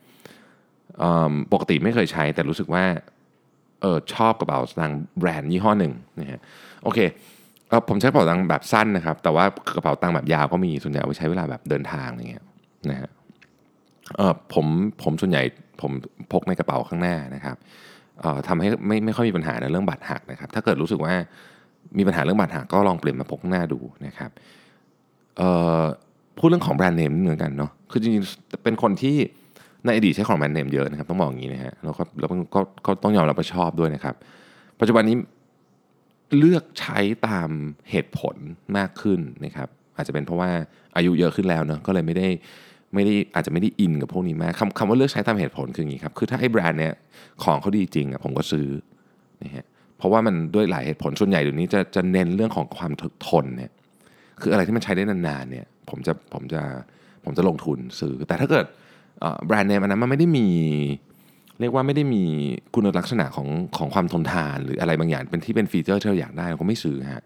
[1.52, 2.84] ปกติไม่เคยใช้แต่รู้สึกว่า
[3.80, 6.40] เออชอบกระเป๋าสตางค์แบรนด์ยี่ห้อหนึ่งนะฮะ
[6.82, 6.98] โอเค
[7.68, 9.44] เออผมใช้กระเป๋าตังค์แบบสั้นนะครับ แต่ว่า
[9.76, 12.44] กระเป๋าตังค์แบบยาวก็มีส่วนใหญ่เอาไว้ใช้เวลาแบบเดินทางอย่างเงี้ย
[12.90, 13.10] นะฮะ
[14.16, 14.66] เออผม
[15.02, 15.42] ผมส่วนใหญ่
[15.80, 15.92] ผม
[16.32, 17.56] พกในกระเป๋าข้างหน้านะครับ
[18.48, 21.14] ทำให้ไม่ไม่ค่อยมีปัญหาในเรื่องบัตรหักนะครับ ถ้าเกิดรู้สึกว่า
[21.98, 24.30] มีปัญหาเรื่องบัตรหักก็ลองเปลี่ยนมาพกหน้าดูนะครับ
[26.38, 29.16] พูดเรื่องของแบรนด์เนมนิดนึงแล้วกันเนาะคือจริงๆเป็นคนที่
[29.84, 34.14] ในอดีตใช้ของแบรนด์เนมเยอะนะครับต้องบอกอย่างนี้นะฮะแล้วก็แล้วก็ก็ต้องยอมรับว่าชอบด้วยนะครับ
[34.80, 35.16] ปัจจุบันนี้
[36.38, 37.48] เลือกใช้ตาม
[37.90, 38.36] เหตุผล
[38.76, 40.50] มากขึ้นนะครับ อาจจะเป็นเพราะว่า
[40.96, 42.28] อายุเยอะขึ้นแล้วเนาะก็เลยไม่ได้
[42.94, 46.94] ไม่ได้อาจจะไม่ได้อินกับพวกนี้มากคำคำว่าเลือกใช้ตามเหตุผลคืออย่างนี้ครับคือถ้าไอ้แบรนด์เนี้ย
[47.44, 48.68] ของเขาดีจริงอะผมก็ซื้อ
[49.42, 49.64] นะฮะ
[49.98, 52.92] เพราะว่ามันด้วยหลายเหตุผลส่วนใหญ่เดี๋ยวนี้จะจะเน้นเรื่องของความ
[53.28, 53.70] ทนเนี่ย
[54.40, 56.62] คืออะไรที่มันใช้ได้นานๆเนี่ยผมจะผมจะ
[57.24, 58.66] ผมจะลงทุนซื้อ แต่ถ้าเกิด
[59.46, 60.46] แบรนด์เนมอันนั้นมันไม่ได้มี
[61.60, 62.22] เรียกว่าไม่ได้มี
[62.74, 67.24] คุณลักษณะของของความทนทานหรืออะไรบางอย่างเป็นที่เป็นฟีเจอร์ที่เราอยากได้เราก็ไม่ซื้อฮะ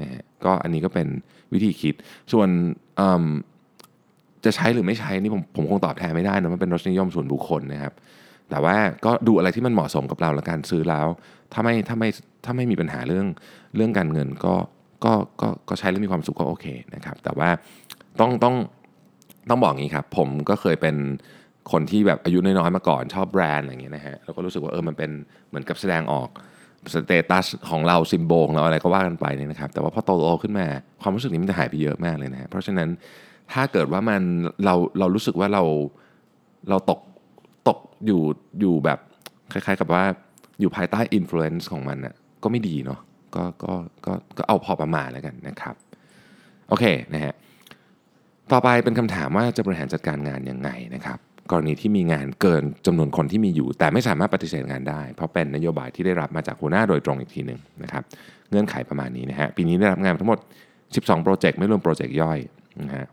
[0.00, 1.08] นะฮะก็อันนี้ก็เป็น
[1.52, 1.94] วิธีคิด
[2.32, 2.48] ส่วน
[3.00, 3.24] อิ่ม
[4.46, 7.92] จะใช้หรือไม่ใช้นี่ผมผมคงตอบแทนไม่ได้นะมันเป็นรสนิยมส่วนบุคคลนะครับ
[8.50, 11.06] แต่ว่าก็ดูอะไรที่มันเหมาะสมกับเราและการซื้อแล้ว
[11.52, 12.08] ถ้าไม่ถ้าไม่
[12.44, 13.26] ถ้าไม่มีปัญหาเรื่อง
[13.76, 14.54] เรื่องการเงินก็
[15.04, 17.48] ก็ก็ก็ใช้แล้วมีความสุขก็โอเคนะครับ แต่ว่า
[18.20, 18.54] ต้องต้อง
[19.48, 20.96] ต้องบอกอย่างนี้ครับ ผมก็เคยเป็น
[21.72, 25.10] คนที่แบบอายุน้อยๆมาก่อนชอบแบรนด์อะไรอย่างเงี้ยนะฮะแล้วก็รู้สึกว่าเออมันเป็น
[25.48, 26.28] เหมือนกับแสดงออก
[26.94, 30.66] สเตตัสของเราซิมโบของเราอะไรก็ว่ากันไปเนี่ยนะครับ แต่ว่าพอโตๆขึ้นมา
[31.02, 32.88] ความรู้สึกนี้มันจะหายไปเยอะมากเลยนะฮะเพราะฉะนั้น
[33.52, 34.22] ถ้าเกิดว่ามัน
[34.64, 35.62] เราเรารู้สึกว่าเรา
[36.68, 37.00] เราตก
[37.68, 38.22] ตกอยู่
[38.60, 38.98] อยู่แบบ
[39.52, 40.04] คล้าย ๆ กับว่า
[40.60, 43.00] อยู่ภายใต้อิ f l u e n c e ของมันน่ะก็ไม่ดีเนาะ
[43.34, 43.72] ก็ก็
[44.06, 45.74] ก็ก็เอาพอประมาณแล้วกันนะครับ
[46.68, 47.34] โอเคนะฮะ
[48.52, 51.18] ต่อไปเป็นคำถามว่าจะบริหารจัดการงานยังไงนะครับ
[51.50, 58.02] กรณีที่มีงานเกินจำนวนคนที่มีอยู่ แต่ไม่สามารถปฏิเสธงานได้ เพราะเป็นนโยบายที่ได้รับมาจากหัวหน้าโดยตรงอีกทีหนึ่งนะครับ
[58.50, 60.38] เงื่อนไขประมาณนี้นะฮะปีนี้ได้รับงานทั้งหมด
[60.80, 62.38] 12 โปรเจกต์ไม่รวมโปรเจกต์ย่อย
[62.80, 63.06] นะฮะ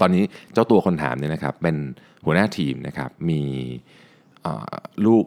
[0.00, 1.76] ตอนนี้เจ้าตัวคนถามเนี่ยนะครับเป็น
[2.24, 3.42] หัวหน้าทีมนะครับมี
[5.06, 5.24] ลูก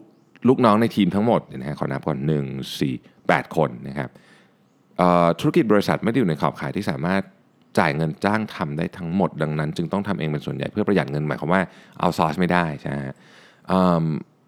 [0.47, 4.09] ลูกน้องในทีมทั้งหมดนะฮะขอนับก่อน1 4 8คนนะครับ
[5.39, 7.21] ธุรกิจบริษัทไม่ได้อยู่ในขอบข่ายที่สามารถ
[7.79, 11.61] จ่ายเงินจ้างทำได้ทั้งหมด ดังนั้น จึงต้องทำเองเป็นส่วนใหญ่เพื่อประหยัดเงินหมายความว่า
[11.99, 13.15] เอาซอร์สไม่ได้ใช่ไหมฮะ
[13.67, 14.03] เอิ่ม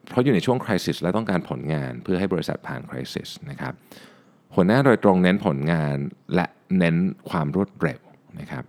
[0.10, 3.74] เพราะอยู่ในช่วงคริสิสและต้องการผลงานเพื่อให้บริษัทผ่านคริสิสนะครับ
[4.56, 5.98] หัวหน้าโดยตรงเน้นผลงาน
[6.36, 6.46] และ
[6.78, 6.96] เน้น
[7.30, 8.00] ความรวดเร็ว
[8.40, 8.64] นะครับ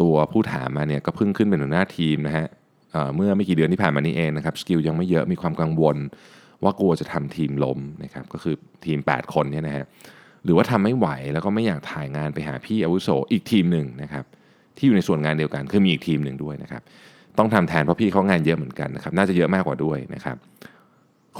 [0.00, 2.46] ตัวผู้ถามมาเนี่ยก็เพิ่งขึ้นเป็นหัวหน้าทีมนะฮะ
[2.92, 5.96] เเมื่อไม่กี่เดือนที่ผ่านมานี้เองนะครับสกิลยังไม่เยอะมีความกังวล
[6.62, 9.84] ว่ากลัวจะทำทีมล้มนะครับก็คือทีม 8 คนเนี่ยนะฮะ
[10.44, 14.24] หรือว่าทำไม่ไหวแล้วก็ไม่อยากถ่ายงานไปหาพี่อาวุโสอีกทีมหนึ่งนะครับ
[14.76, 16.82] ที่อยู่ในส่วนงานเดียวกันคือมีอีกทีมหนึ่งด้วยนะครับ
[17.38, 20.36] ต้องทำแทนเพราะพี่เขางานเยอะเหมือนกันนะครับน่าจะเยอะมากกว่าด้วยนะครับ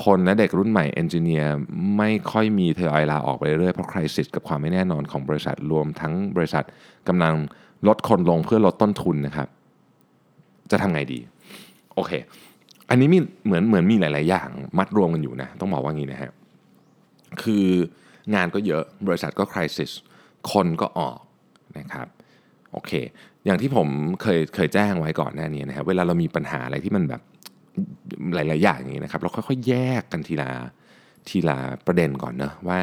[0.05, 1.55] คนและเด็กรุ่นใหม่เอนจิเนียร์
[1.96, 6.64] ไม่ค่อยมีทยอยลาออกไปเรื่อยๆเพราะคริสิสกับความไม่แน่นอนของบริษัทรวมทั้งบริษัท
[7.09, 7.35] กำลัง
[7.88, 9.48] ลดคนลงเพื่อลดต้นทุนนะครับ
[10.70, 11.18] จะทำไงดี
[11.94, 12.12] โอเค
[12.90, 16.31] อันนี้มีเหมือนเหมือนมีหลาย ๆ อย่าง มัดรวมกันอยู่นะ ต้องบอกว่างี้นะฮะ
[17.42, 17.66] คือ
[18.35, 19.90] งานก็เยอะบริษัทก็คริสิส
[20.52, 21.18] คนก็ออก
[21.78, 22.07] นะครับ
[22.72, 22.92] โอเค
[23.44, 23.88] อย่างที่ผม
[24.22, 27.22] เคยเคยแจ้งไว้ก่อนหน้านี้นะครับเวลาเรามีปัญหาอะไรที่มันแบบ
[28.35, 30.51] หลาย ๆ อย่างอย่างนี้นะครับ เราค่อยๆ แยกกันทีละ
[31.29, 32.81] ทีละประเด็นก่อนเนอะว่า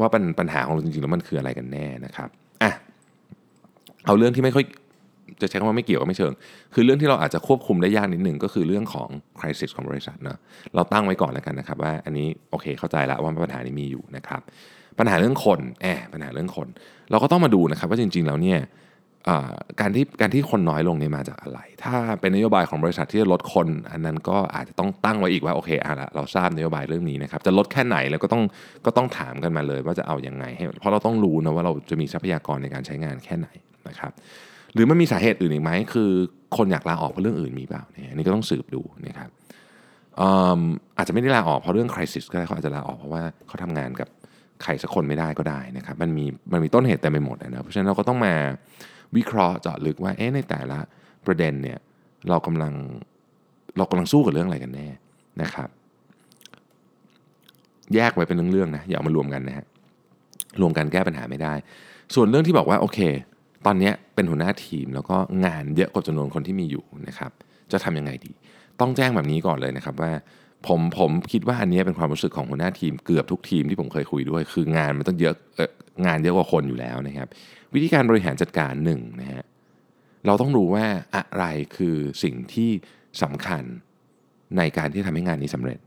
[0.00, 2.28] ว่าปัญปัญหาของเราจริงๆแล้วมันคืออะไรกันแน่นะครับ
[2.62, 2.70] อะ
[4.06, 4.64] เอาเรื่องที่ไม่ค่อย
[5.42, 6.32] จะใช้คำว่าไม่เกี่ยวก็ไม่เชิง
[6.74, 9.08] คือเรื่องที่เราอาจจะควบคุมได้ยากนิดหนึ่งก็คือเรื่องของ
[9.40, 10.38] คริสิสของบริษัทเนอะ
[10.74, 14.40] เราตั้งไว้ก่อนแล้วกันนะครับ ว่าอันนี้โอเคเข้าใจแล้วว่าปัญหานี้มีอยู่นะครับ
[14.98, 16.68] ปัญหาเรื่องคนแอบปัญหาเรื่องคน
[17.10, 18.58] เราก็ต้องมาดูนะครับ ว่าจริง ๆ แล้วเนี่ย
[19.80, 28.42] การที่การที่คนน้อยลงเนี่ยมาจากอะไร ถ้าเป็นนโยบายของบริษัทที่จะลดคน อันนั้นก็อาจจะต้องตั้งไว้อีกว่าโอเคอะละเราทราบนโยบายเรื่องนี้นะครับจะลดแค่ไหนแล้วก็ต้อง
[28.86, 33.48] ก็ต้องถามกันมาเลยว่าจะเอาอยังไงให้เพราะเราต้องรู้นะว่าเราจะมีทรัพยากรในการใช้งานแค่ไหน
[33.88, 34.12] นะครับ
[34.74, 36.10] หรือมันมีสาเหตุอื่นอีกไหมคือ
[36.56, 39.30] คนอยากลาออกเพราะเรื่องอื่นมีเปล่าเนี่ยนนี้ก็ต้องสืบดูนะครับ
[40.20, 40.28] อื
[40.58, 40.60] ม
[40.96, 44.08] อาจจะไม่ได้ลาออกเพราะเรื่องคริสิสก็ได้เขาอาจจะลาออกเพราะว่าเขาทำงานกับ
[44.62, 48.34] ใครสักคนไม่ได้ก็ได้นะครับมันมีมันมีต้นเหตุแต่ไปหมดนะเพราะฉะนั้นเราก็ต้องมา
[49.16, 50.78] วิเคราะห์เจาะลึกว่าเอ๊ะในแต่ละ
[51.26, 51.78] ประเด็นเนี่ย
[52.28, 52.72] เรากำลัง
[53.76, 54.86] เรากำลังสู้กับเรื่องอะไรกันแน่
[55.42, 55.68] นะครับ
[57.94, 59.66] แยกไว้เป็นเรื่องๆนะอย่าเอามารวมกันนะฮะ
[60.60, 61.54] รวมกันแก้ปัญหาไม่ได้
[62.14, 62.98] ส่วนเรื่องที่บอกว่าโอเค
[63.66, 67.30] ตอนนี้เป็นหัวหน้าทีมแล้วก็งานเยอะกว่าจำนวนคนที่มีอยู่นะครับ
[67.72, 68.32] จะทำยังไงดี
[68.80, 70.12] ต้องแจ้งแบบนี้ก่อนเลยนะครับว่า
[70.66, 75.34] ผมผมคิดว่าอันนี้เป็นความรู้สึกของหัวหน้าทีมเกือบทุกทีมที่ผมเคยคุยด้วย คืองานมันต้องเยอะ
[76.06, 77.28] งานเยอะกว่าคนอยู่แล้วนะครับ
[77.74, 79.44] วิธีการบริหารจัดการหนึ่งนะฮะ
[80.26, 80.84] เราต้องรู้ว่า
[81.16, 81.44] อะไร
[81.76, 82.70] คือสิ่งที่
[83.22, 83.64] สำคัญ
[84.56, 85.78] ในการที่ทำให้งานนี้สำเร็จ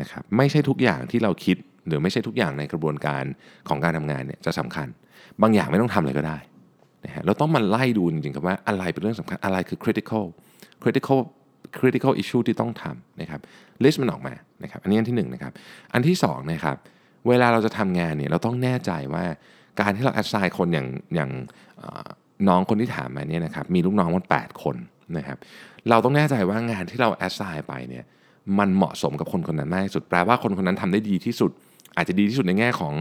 [0.00, 3.24] นะครับไม่ใช่ทุกอย่างที่เราคิดหรือไม่ใช่ทุกอย่างในกระบวนการ
[3.68, 4.88] ของการทำงานเนี่ยจะสำคัญ
[5.42, 6.38] บางอย่างไม่ต้องทำเลยก็ได้
[7.04, 10.24] นะฮะเราต้องมาไล่ดูจริงๆครับว่าอะไรเป็นเรื่องสำคัญอะไรคือ critical
[10.82, 11.18] critical
[11.78, 13.40] critical issue ที่ต้องทำนะครับ
[13.82, 15.52] list มันออกมานะครับ อันนี้อันที่หนึ่งนะครับ
[15.92, 16.76] อันที่สองนะครับ
[17.28, 19.24] เวลาเราจะทำงานเนี่ยเราต้องแน่ใจว่า
[19.80, 21.30] การที่เรา assign คนอย่างอย่าง
[22.48, 24.76] น้องคนที่ถามมาเนี่ยนะครับมีลูกน้องมัน 8 คน
[25.16, 25.38] นะครับ
[25.90, 28.04] เราต้องแน่ใจว่างานที่เรา assign ไปเนี่ย
[28.58, 31.50] มันเหมาะสมกับคนคนนั้นมากที่สุดแปลว่าคนคนนั้นทำได้ดีที่สุด
[31.96, 32.94] อาจจะดีที่สุดในแง่ของ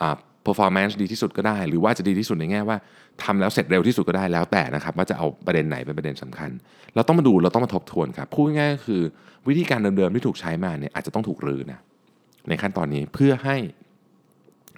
[0.00, 0.02] อ
[0.46, 2.76] performance ดีที่สุดก็ได้ หรือว่าจะดีที่สุดในแง่ว่า
[3.22, 6.50] ทำแล้วเสร็จเร็วที่สุดก็ได้แล้วแต่นะครับว่าจะเอาประเด็นไหนเป็นประเด็นสำคัญ
[6.94, 9.02] เราต้องมาดูเราต้องมาทบทวนครับพูดง่ายๆก็คือ
[9.48, 11.80] วิธีการเดิมๆที่ถูกใช้มาเนี่ยอาจจะต้องถูกรื้อนะ
[12.48, 13.56] ในขั้นตอนนี้เพื่อให้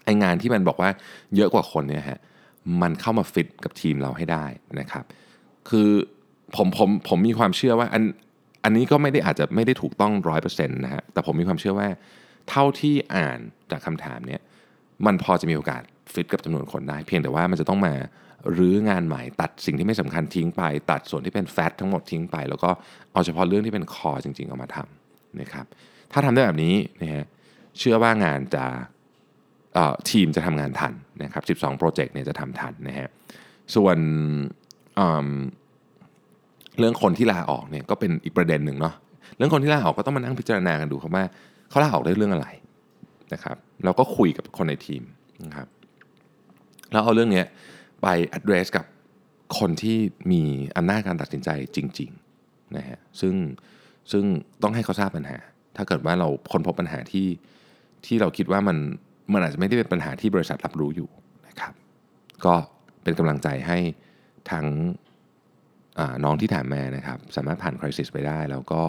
[0.04, 0.90] ไองานที่มันบอกว่า
[1.36, 2.20] เยอะกว่าคนเนี่ยฮะ
[2.82, 4.44] มันเข้ามาฟิตกับทีมเราให้ได้
[4.80, 5.04] นะครับ
[5.68, 5.88] คือ
[6.56, 8.02] ผมผมผมมีความเชื่อว่าอัน
[8.64, 11.88] อันนี้ก็ไม่ได้อาจจะไม่ได้ถูกต้องร้อยเปอร์เซ็นต์นะฮะแต่ผมมีความเชื่อว่า
[12.50, 13.38] เท่าที่อ่าน
[13.70, 14.40] จากคำถามเนี่ย
[15.06, 17.94] มันพอจะมีโอกาสฟิตกับจำนวนคนได้ เพียงแต่ว่ามันจะต้องมา
[18.58, 22.70] รื้องานใหม่ตัดสิ่งที่ไม่สำคัญทิ้งไป ตัดส่วนที่เป็นแฟตทั้งหมดทิ้งไป แล้วก็
[23.12, 25.66] เอาเฉพาะเรื่องที่เป็นคอจริงๆ เอามาทำนะครับ
[26.12, 27.24] ถ้าทำได้แบบนี้นะฮะ
[27.78, 28.64] เชื่อว่างานจะ
[30.10, 33.08] ทีมจะทำงานทันนะครับ 12 โปรเจกต์เนี่ยจะทำทันนะฮะ
[33.74, 33.98] ส่วน
[36.78, 38.94] เรื่องคนที่ลาออกเนี่ยก็เป็นอีกประเด็นหนึ่งเนาะ
[39.36, 41.24] เรื่องคนที่ลาออกก็ต้องมานั่งพิจารณากันดูครับว่า
[41.68, 42.48] เขาลาออกได้เรื่องอะไร
[43.32, 45.02] นะครับเราก็คุยกับคนในทีม
[45.44, 45.68] นะครับ
[46.92, 47.42] แล้วเอาเรื่องนี้
[48.02, 48.06] ไป
[48.38, 48.86] address กับ
[49.58, 49.98] คนที่
[50.32, 50.42] มี
[50.76, 53.34] อำนาจการตัดสินใจจริงๆนะฮะซึ่ง
[54.12, 54.24] ซึ่ง
[54.62, 55.38] ต้องให้เขาทราบปัญหา
[55.76, 57.26] ถ้าเกิดว่าเราค้นพบปัญหาที่
[58.06, 58.76] ที่เราคิดว่ามัน
[59.32, 61.08] มันอาจจะไม่ได้เป็นปัญหาที่บริษัทรับรู้อยู่
[61.48, 61.72] นะครับ
[62.44, 62.54] ก็
[63.02, 63.78] เป็นกำลังใจให้
[64.50, 64.66] ทั้ง
[66.24, 68.82] น้องที่ถามมานะครับ สามารถผ่านคริสิสไปได้ แล้วก็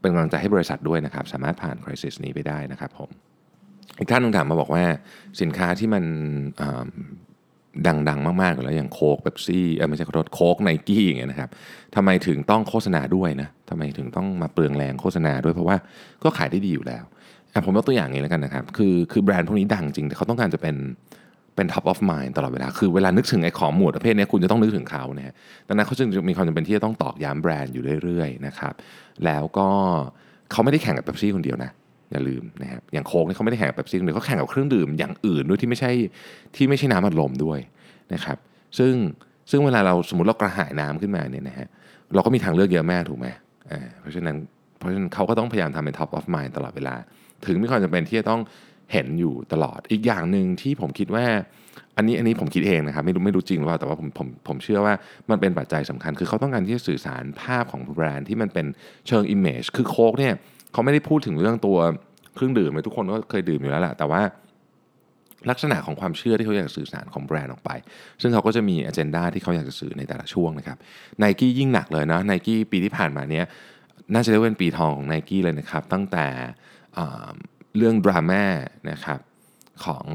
[0.00, 3.10] เป็นกำลังใจให้บริษัทด้วยนะครับ สามารถผ่านคริสิสนี้ไปได้นะครับผม
[3.98, 4.84] อีกท่านนึงถามมาบอกว่า
[5.40, 6.04] สินค้าที่มัน
[7.88, 11.50] ดังๆ มากๆอยู่แล้วอย่างโคกเบปซี่เออไม่ใช่ขอโทษโคกไนกี้อย่างเงี้ยนะครับ
[11.94, 15.76] ทำไมถึงต้องโฆษณาด้วยนะทำไมถึงต้องมาเปลืองแรงโฆษณาด้วยเพราะว่า
[16.22, 17.04] ก็ขายได้ดีอยู่แล้ว
[17.52, 20.76] อะผมยกตัวอย่างนี้แล้วกันนะครับคือคือแบรนด์พวกนี้ดังจริงแต่เขาต้องการจะเป็น
[21.56, 25.34] เป็น top of mind ตลอดเวลา คือเวลานึกถึงไอ้ของหมวดประเภทนี้คุณจะต้องนึกถึงเขานะฮะ
[25.68, 28.74] ดังนั้นเขาจึงมีความจำเป็นที่จะต้องตอกย้ำแบรนด์อยู่เรื่อยๆนะครับ
[29.24, 29.68] แล้วก็
[30.50, 31.70] เขาไม่ได้แข่งกับเบปซี่คนเดียวนะ
[32.14, 35.90] อย่าลืมนะครับอย่างโค้กนี่เขาไม่ได้แข่งกับบซี่คนเดียวเขาแข่งกับเครื่องดื่มอย่างอื่นด้วยที่ไม่ใช่
[36.56, 37.58] ที่ไม่ใช่น้ำอัดลมด้วย
[38.14, 38.38] นะครับ
[38.78, 38.94] ซึ่ง
[39.50, 41.68] ซึ่งเวลาเราสมมติเรากระหายน้ำขึ้นมาเนี่ยนะฮะ
[42.14, 43.26] เราก็มีทางเลือกเยอะมากถูกไหม
[43.70, 44.36] อ่าเพราะฉะนั้น
[44.78, 46.94] เพราะฉะนั้นเขาก็ต้องพยายามทำเป็น top of mind ตลอดเวลา
[47.46, 48.40] ถึงมีความจำเป็นที่จะต้อง
[48.92, 51.26] เห็นอยู่ตลอดอีกอย่างหนึ่งที่ผมคิดว่า
[51.96, 54.94] อันนี้อันนี้ผมคิดเองนะครับ ไม่รู้ไม่รู้จริงหรือเปล่าแต่ว่าผมผมผมเชื่อว่า
[55.30, 58.66] มันเป็นปัจจัยสำคัญ คือเขาต้องการที่จะสื่อสารภาพของแบรนด์ที่มันเป็น
[59.06, 60.34] เชิง image คือโค้กเนี่ย
[60.74, 61.78] เขาไม่ได้พูดถึงเรื่องตัว
[62.34, 64.22] เครื่องดื่มเลยทุกคนก็เคยดื่มอยู่แล้วแหละแต่ว่า
[65.50, 67.70] ลักษณะของความเชื่อที่เขาอยากจะสื่อสารของแบรนด์ออกไป
[68.22, 70.78] ซึ่งเขาก็จะมี agenda ที่เขาอยากจะสื่อในแต่ละช่วงนะครับ
[71.18, 73.46] ไนกี้ยิ่งหนักเลยนะไนกี้ปีที่ผ่านมาเนี้ย
[74.14, 76.26] น่าจะเรียกเป็นปีทองของไนกี้เลยนะครับ ตั้งแต่
[77.76, 78.44] เรื่องดราม่า
[78.90, 79.20] นะครับ
[79.84, 80.06] ของ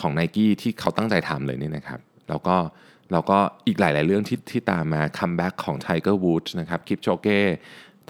[0.00, 2.56] ของไนกี้ที่เขาตั้งใจทำเลยเนี่ยนะครับ แล้วก็
[3.12, 7.40] แล้วก็อีกหลาย ๆ เรื่องที่ที่ตามมา comeback ของไทเกอร์วูดส์นะครับคิปโชเก้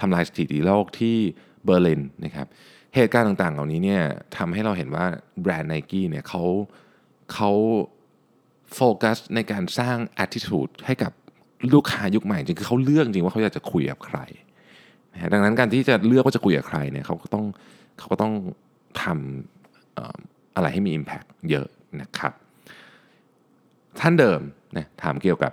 [0.00, 1.18] ทำลายสถิติโลกที่
[1.64, 2.46] เบอร์ลินนะครับ
[2.94, 4.02] เหตุการณ์ต่างๆ เหล่านี้เนี่ย
[4.36, 5.06] ทำให้เราเห็นว่า
[5.42, 6.42] แบรนด์ไนกี้เนี่ยเขา
[7.32, 7.50] เขา
[8.74, 11.12] โฟกัสในการสร้าง attitude ให้กับ
[11.72, 14.18] ลูกค้ายุคใหม่จริงคือเขาเลือกจริงว่าเขาอยากจะคุยกับใคร
[15.12, 17.44] นะดังนั้นการที่จะเลือกว่าจะคุยกับใครเนี่ยเขาก็ต้อง
[17.98, 18.32] เขาก็ต้อง
[19.02, 20.16] ทำเอ่อ
[20.56, 21.66] อะไรให้มี Impact เยอะ
[22.00, 22.32] นะครับ
[24.00, 24.40] ท่านเดิม
[24.76, 25.52] นะถามเกี่ยวกับ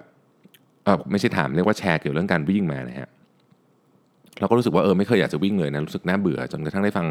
[0.84, 3.10] เออไม่ใช่ถามเรียกว่าแชร์เกี่ยวเรื่องการวิ่งมานะฮะ
[4.40, 7.08] เราก็รู้สึกว่าเออไม่เคยอยากจะวิ่งเลยนะรู้สึกน่าเบื่อจนกระทั่งได้ฟัง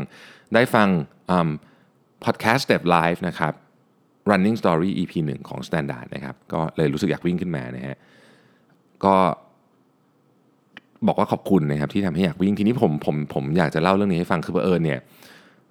[0.55, 0.88] ได้ฟัง
[2.25, 3.53] พอดแคสต์ Step Live นะครับ
[4.31, 7.97] Running Story EP 1 ของ Standard นะครับก็เลยรู้สึกอยากวิ่งขึ้นมานะฮะ
[9.05, 9.17] ก็
[11.07, 14.99] บอกว่าขอบคุณนะครับที่ทำให้อยากวิ่งทีนี้ผมผมผมอยากจะเล่าเรื่องนี้ให้ฟังคือเออเนี่ย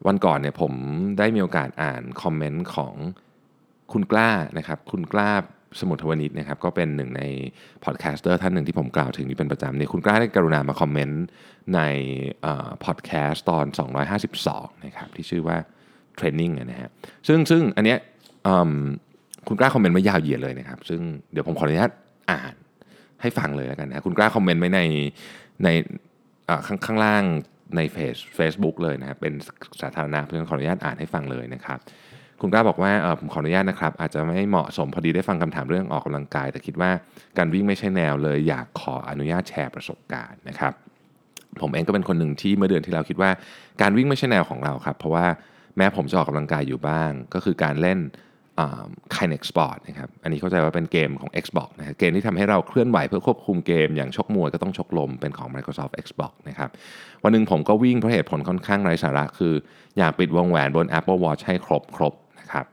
[0.07, 0.73] วันก่อนเนี่ยผม
[1.17, 2.93] ได้มีโอกาสอ่านคอมเมนต์ของ
[3.91, 5.31] คุณกล้านะครับคุณกล้า
[5.81, 7.23] สมุทรวณิชนะครับก็เป็นหนึ่งใน
[7.85, 11.23] podcaster ท่านหนึ่งที่ผมกล่าวถึงนี่เป็นประจำเนี่ยคุณกล้าได้กรุณามาคอมเมนต์
[11.75, 11.81] ใน
[12.85, 13.65] พอดแคสต์ตอน
[14.25, 15.57] 252นะครับที่ชื่อว่า
[16.15, 16.89] training นะฮะ
[17.27, 17.99] ซึ่งซึ่งอันเนี้ย
[19.47, 21.91] คุณกล้าคอมเมนต์มายาวเหยียดเลยนะครับ ซึ่งเดี๋ยวผมขออนุญาต
[22.31, 22.55] อ่าน
[23.21, 24.81] ให้ฟังเลยแล้วกันนะคุณกล้าคอมเมนต์ไว้ใน
[25.63, 25.69] ใน
[26.67, 27.23] ข้างข้างล่าง
[27.75, 29.33] ในเฟซ Facebook เลยนะครับเป็น
[29.81, 31.79] สาธารณะเพราะฉะนั้นขออนุญาตอ่านให้ฟังเลยนะครับ
[32.41, 36.91] คุณกล้าบอกว่าเออผมขออนุญาตนะครับ อาจจะไม่เหมาะสมพอดีได้ฟังคำถามเรื่องออกกำลังกาย แต่คิดว่า
[37.37, 40.73] การวิ่งไม่ใช่แนวเลยอยากขออนุญาตแชร์ประสบการณ์นะครับ
[41.61, 43.31] ผมเองก็เป็นคนหนึ่งที่เมื่อเดือนที่เราคิดว่า
[43.81, 45.25] การวิ่งไม่ใช่แนวของเราครับ เพราะว่า
[45.77, 47.99] แม้ผมจะออกกำลังกายอยู่บ้าง ก็คือการเล่น
[49.15, 56.69] Kinect Sport นะครับ อันนี้เข้าใจว่าเป็นเกมของ Xbox นะเกมที่ทำให้เราเคลื่อนไหวเพื่อควบคุมเกม อย่างชกมวยก็ต้องชกลมเป็นของ Microsoft Xbox นะครับ
[57.23, 59.53] วันหนึ่งผมก็วิ่งเพราะเหตุผลค่อนข้างไร้สาระ คือ
[59.97, 62.13] อยากปิดวงแหวนบน Apple Watch ให้ครบครบ
[62.47, 62.65] นะครับ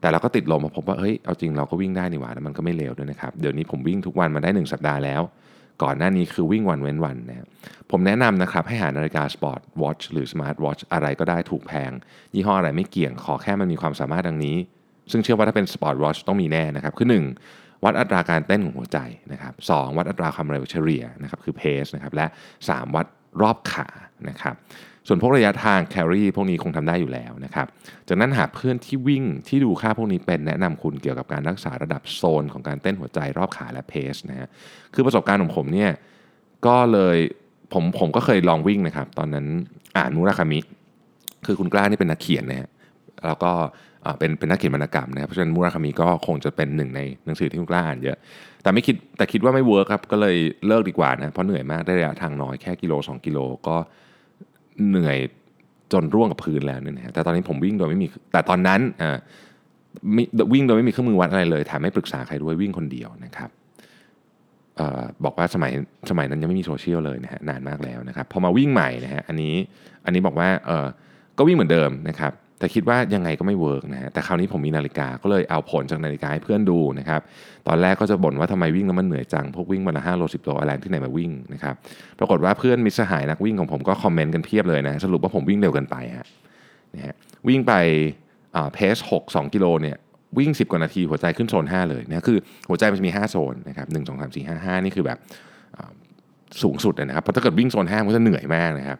[0.00, 5.22] แต่เราก็ติดลมมาพบว่าเฮ้ยเอาจริงเราก็วิ่งได้นี่หว่าแล้วมันก็ไม่เลวด้วยนะครับเดี๋ยวนี้ผมวิ่งทุกวันมาได้ 1 สัปดาห์แล้ว
[5.82, 7.46] ก่อนหน้านี้คือวิ่งวันเว้นวันนะ
[7.90, 11.90] ผมแนะนำนะครับให้หานาฬิกา sport watch หรือ smart watch อะไรก็ได้ถูกแพง
[12.34, 14.56] ยี่ห้ออะไรไม่เกี่ยงขอแค่มันมีความสามารถดังนี้
[15.10, 17.08] ซึ่งเชื่อว่าถ้าเป็น sport watch ต้องมีแน่นะครับคือ
[17.46, 18.98] 1วัดอัตราการเต้นของหัวใจ
[19.32, 22.26] นะครับ2 วัดอัตราความเร็วเฉลี่ยนะครับคือ pace นะครับและ
[22.60, 23.06] 3 วัด
[23.42, 23.88] รอบขา
[24.28, 24.54] นะครับ
[25.08, 27.66] ส่วนพวกระยะทางแคลอรี่พวกนี้คงทำได้อยู่แล้วนะครับ
[28.08, 34.48] จากนั้นหาเพื่อนที่วิ่งที่ดูค่าพวกนี้เป็นแนะนำคุณเกี่ยวกับการรักษาระดับโซนของการเต้นหัวใจรอบขาและ pace นะฮะ
[34.94, 35.90] คือประสบการณ์ของผมเนี่ย
[36.66, 37.16] ก็เลย
[37.72, 39.46] ผมผมก็เคยลองวิ่งนะครับ ตอนนั้น
[39.96, 40.58] อ่านมุราคามิ
[41.46, 42.68] คือคุณกล้านี่เป็นนักเขียนนะฮะ
[43.26, 43.52] แล้วก็
[44.18, 48.16] เป็นเป็นนักเขียนวรรณกรรมนะครับเพราะฉะนั้นมูราคามิก็คงจะเป็นหนึ่งในหนังสือที่คุณกล้าอ่านเยอะ
[48.62, 50.36] แต่ไม่คิดแต่คิดว่าไม่เวิร์กครับก็เลย
[50.66, 53.38] เลิกดีกว่านะเพราะเหนื่อยมากได้ระยะทางน้อยแค่กิโล 2 กิโล
[53.68, 53.76] ก็
[54.88, 55.18] เหนื่อย
[55.92, 59.18] จนร่วงกับพื้นแล้วเนี่ยนะแต่ตอนนี้ผมวิ่งโดยไม่มี แต่ตอนนั้นอ่า
[60.52, 63.50] วิ่งโดยไม่มีเครื่องมือวัดอะไรเลยแถมไม่ปรึกษาใครด้วยวิ่งคนเดียวนะครับ
[65.24, 65.72] บอกว่าสมัย
[66.10, 69.54] สมัยนั้นยังไม่มีโซเชียลเลยนะฮะนานมากแล้วนะครับพอมาวิ่งใหม่นะฮะอันนี้
[70.04, 70.86] อันนี้บอกว่าเออ
[71.38, 72.32] ก็วิ่งเหมือนเดิมนะครับ
[72.62, 77.20] แต่คิดว่ายังไงก็ไม่ work นะฮะแต่คราวนี้ผมมีนาฬิกาก็เลยเอาผลจากนาฬิกาให้เพื่อนดูนะครับ
[77.68, 81.74] ตอนแรกก็จะบ่นว่าทำไมวิ่งแล้วมันเหนื่อยจังพวกวิ่งวันละห้าโลสิบโลอะไรที่ไหนมาวิ่งนะครับ
[82.18, 86.26] ปรากฏว่าเพื่อนมิตรสหายนักวิ่งของผมก็คอมเมนต์กันเพียบเลยนะสรุปว่าผมวิ่งเร็วเกินไปฮะ
[86.94, 87.14] นะฮะ
[87.48, 87.72] วิ่งไป
[88.74, 89.96] เพสหกสองกิโลเนี่ย
[90.38, 95.18] วิ่ง 10 กว่านาทีหัวใจขึ้นโซน 5 เลยนะคือหัวใจมันจะมี 5 โซนนะครับหนึ่งสองสามสี่ห้าห้านี่คือแบบ
[96.62, 98.98] สูงสุดนะครับเพราะถ้าเกิดวิ่งโซน5มันจะเหนื่อยมากนะครับ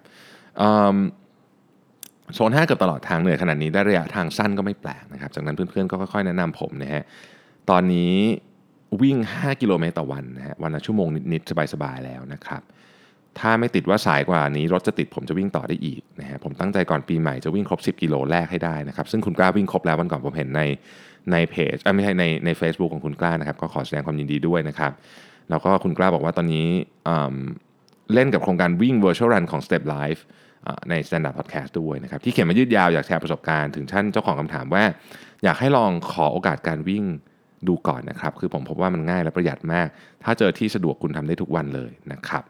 [2.34, 7.02] โซน5เกือบตลอดทางเหนื่อยขนาดนี้ได้ระยะทางสั้นก็ไม่แปลกนะครับ จากนั้นเพื่อนๆก็ค่อยๆแนะนำผมนะฮะ
[7.70, 8.14] ตอนนี้
[9.02, 12.62] วิ่ง 5 กิโลเมตรต่อวันนะฮะ วันละชั่วโมงนิดๆ สบายๆ แล้วนะครับ
[13.38, 20.62] ถ้าไม่ติดว่าสายกว่านี้รถจะติดผมจะวิ่งต่อได้อีกนะฮะ ผมตั้งใจก่อนปีใหม่จะวิ่งครบ 10 กิโลแรกให้ได้นะครับ ซึ่งคุณกล้าวิ่งครบแล้ววันก่อนผมเห็นใน
[21.32, 24.92] ในเพจไม่ใช่ในใน a c e b o o k ของคุณกล้านะครับ ก็ขอแสดงความยินดีด้วยนะครับ
[25.50, 26.66] แล้วก็คุณกล้าบอกว่าตอนนี้
[28.14, 30.20] เล่นกับโครงการวิ่ง virtual run ของ Step Life
[30.90, 34.84] ใน Standard Podcast ด้วยนะครับ ที่เขียนมายืดยาวอยากแชร์ประสบการณ์ถึงท่านเจ้าของคำถามว่า
[35.44, 37.04] อยากให้ลองขอโอกาสการวิ่ง
[37.68, 39.88] ดูก่อนนะครับ คือผมพบว่ามันง่ายและประหยัดมาก
[40.24, 42.44] ถ้าเจอที่สะดวกคุณทำได้ทุกวันเลยนะครับ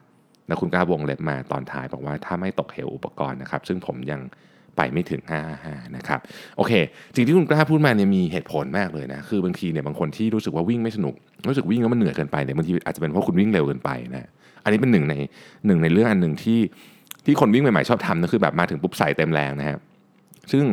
[0.49, 4.21] แล้วคุณกล้าวงเล็บมาตอนท้ายบอกว่าถ้าไม่ตกเหวอุปกรณ์นะครับ ซึ่งผมยัง
[4.77, 5.23] ไปไม่ถึง
[5.59, 6.21] 55 นะครับ
[6.57, 6.73] โอเค
[7.17, 11.15] สิ่งที่คุณกล้าพูดมาเนี่ยมีเหตุผลมากเลยนะ คือบางทีเนี่ยบางคนที่รู้สึกว่าวิ่งไม่สนุก
[11.49, 14.29] รู้สึกวิ่งแล้วมันเหนื่อยเกินไปเนี่ยบางทีอาจจะเป็นเพราะคุณวิ่งเร็วเกินไปนะ
[14.65, 15.15] อันนี้เป็นหนึ่งใน
[15.67, 16.59] หนึ่งในเรื่องอันหนึ่งที่
[17.27, 19.79] ที่คนวิ่งใหม่ๆชอบทำนะคือแบบมาถึงปุ๊บใส่เต็มแรงนะครับ
[20.53, 20.65] ซึ่ง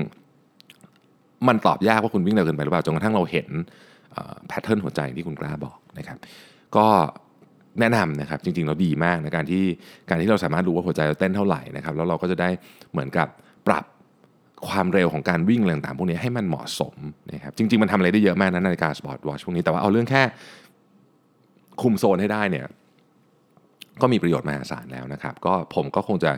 [1.47, 3.47] มันตอบยากว่าคุณวิ่งเร็วเกินไปหรือเปล่าจนกระทั่งเราเห็น
[4.47, 6.17] pattern หัวใจที่คุณกล้าบอกนะครับ
[6.75, 6.85] ก็
[7.79, 9.63] แนะนำนะครับจริงๆเราดีมากในการที่
[10.09, 12.49] การที่เราสามารถดูว่าหัวใจเราเต้นเท่าไหร่นะครับแล้วเราก็จะได้
[12.91, 13.27] เหมือนกับ
[13.67, 13.85] ปรับ
[14.67, 16.95] ความเร็วของการวิ่งอะไรต่างๆพวกนี้ให้มันเหมาะสม
[17.33, 20.23] นะครับจริง ๆ มันทำอะไรได้เยอะมากนะนาฬิกา sport watch พวกนี้แต่ว่าเอาเรื่องแค่
[21.81, 22.65] คุมโซนให้ได้เนี่ย
[24.01, 26.31] ก็มีประโยชน์มหาศาลแล้วนะครับ ก็ผมก็คงจะ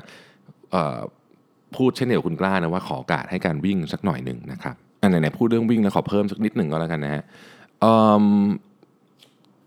[1.76, 7.24] พูดเช่นเดียวคุณกล้านะว่าขอโอกาสให้การวิ่งสักหน่อยหนึ่งนะครับอันไหนๆพูดเรื่องวิ่งแล้วขอเพิ่มสักนิดหนึ่งก็แล้วกันนะฮะ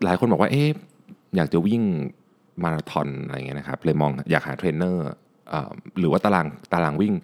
[0.05, 0.69] หลายคนบอกว่าเอ๊ะ
[1.37, 1.83] อยากจะวิ่ง
[2.63, 5.05] มาราธอนอะไรเงี้ยนะครับเลยมองอยากหาเทรนเนอร์
[5.99, 7.15] หรือว่าตารางตารางวิ่ง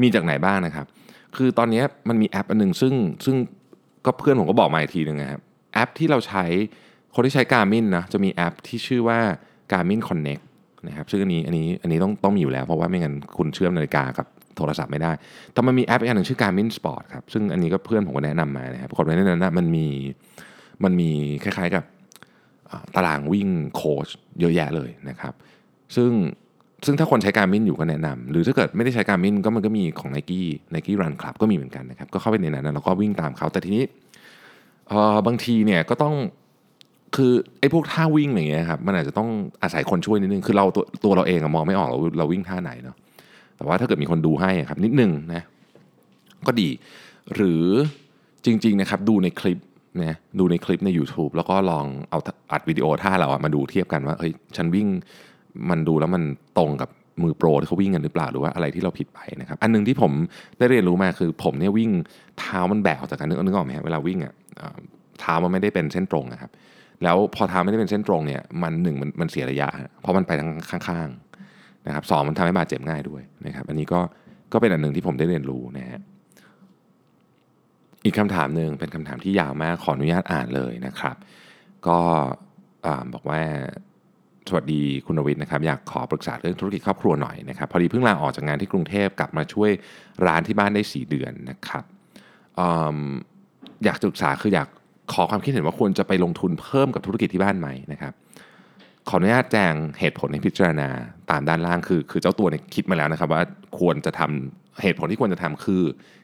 [0.00, 0.86] มีจากไหนบ้างนะครับ
[1.36, 3.36] คือตอนนี้มันมีแอปอันหนึ่งซึ่งซึ่ง
[4.06, 5.40] ก็เพื่อนผมก็บอกมาอีกทีหนึ่งนะครับ
[5.74, 6.44] แอปที่เราใช้
[7.14, 9.20] คนที่ใช้ Garmin นะจะมีแอปที่ชื่อว่า
[9.72, 10.42] Garmin Connect
[10.88, 15.12] นะครับซึ่งอันนี้อันนี้อันนี้ต้องต้องมีอยู่แล้ว เพราะว่าไม่งั้นคุณเชื่อมนาฬิกากับโทรศัพท์ไม่ได้
[15.52, 19.86] แต่มันมีแอปอีกอันหนึ่งชื่อ Garmin Sport ครับ ซึ่งอันนี้ก็เพื่อนผมก็แนะนำมานะครับปรากฏว่าในนั้นนะมันมี
[20.84, 21.10] มันมี
[21.44, 21.84] คล้ายๆกับ
[22.94, 24.08] ตารางวิ่งโค้ช
[24.40, 25.34] เยอะแยะเลยนะครับ
[25.96, 26.10] ซึ่ง
[26.86, 33.84] ซึ่งถ้าคนใช้การมินอยู่ก็แนะนำหรือถ้าเกิดไม่ได้ใช้การมินก็มันก็มีของ n i กี้ไนกี้รันคลับก็มีเหมือนกันนะครับ ก็เข้าไปในนั้นแล้วก็วิ่งตามเขาแต่ทีนี้
[34.88, 36.14] เออบางทีเนี่ยก็ต้อง
[37.16, 39.28] คือไอ้พวกท่าวิ่งอย่างเงี้ยครับมันอาจจะต้อง
[39.62, 42.96] อาศัยคนช่วยนิดนึงคือเราตัวตัวเราเองมองไม่ออกเราเราวิ่งท่าไหนเนาะ
[43.56, 45.42] แต่ว่าถ้าเกิดมีคนดูให้อะครับนิดนึงนะ
[46.46, 46.68] ก็ดี
[47.34, 47.64] หรือ
[48.44, 49.58] จริงๆนะครับดูในคลิป
[50.02, 52.18] นะดูในคลิปใน YouTube แล้วก็ลองเอา
[52.52, 54.88] อัดวิดีโอท่าเราอะมาดูเทียบกันว่าเฮ้ยฉันวิ่ง
[55.70, 56.22] มันดูแล้วมัน
[56.58, 56.90] ตรงกับ
[57.22, 60.12] มือโปรที่เขาวิ่งกันหรือเปล่าหรือว่าอะไรที่เราผิดไปนะครับ อันหนึงที่ผม
[60.58, 61.90] ได้เรียนรู้มาคือผมเนี่ยวิ่ง
[62.38, 64.32] เท้ามันแบกออกจากกันนึกนึกออกไหมครับเวลาวิ่งอะ
[65.20, 66.50] เท้ามันไม่ได้เป็นเส้นตรงนะครับ
[67.04, 69.68] แล้วพอท้าไม่ได้เป็นเส้นตรงเนี่ยมันหนึ่งมันมันเสียระยะ
[70.00, 70.46] เพราะมันไปทา
[70.78, 74.00] งข้างๆนะครับสองมันทำให้บาดเจ็บง่ายด้วยนะครับอันนี้ก็
[74.52, 76.00] ก็เป็นอันหนึ่งที่ผมได้เรียนรู้นะฮะ
[78.04, 81.16] อีกคำถามหนึ่งเป็นคำถามที่ยาวมากขออนุญาตอ่านเลยนะครับ
[81.86, 81.98] ก็
[82.86, 83.40] อ่าบอกว่า
[84.48, 89.70] สวัสดีคุณนวิทย์นะครับ อยากขอปรึกษาเรื่องธุรกิจครอบครัวหน่อยนะครับ พอดีเพิ่งลาออกจากงานที่กรุงเทพกลับมาช่วย
[90.26, 91.84] ร้านที่บ้านได้ 4 เดือนนะครับ
[92.58, 92.60] อ
[93.84, 94.68] อยากศึกษาคืออยาก
[95.12, 98.12] ขอความคิดเห็นว่าควรจะไปลงทุนเพิ่มกับธุรกิจที่บ้านไหมนะครับ
[99.08, 100.88] ขออนุญาตแจ้งเหตุผลให้พิจารณา
[101.30, 103.42] ตามด้านล่างคือ คือเจ้าตัวเนี่ยคิดมาแล้วนะครับ ว่า
[103.78, 105.82] ควรจะทำเหตุผลที่ควรจะทำคือ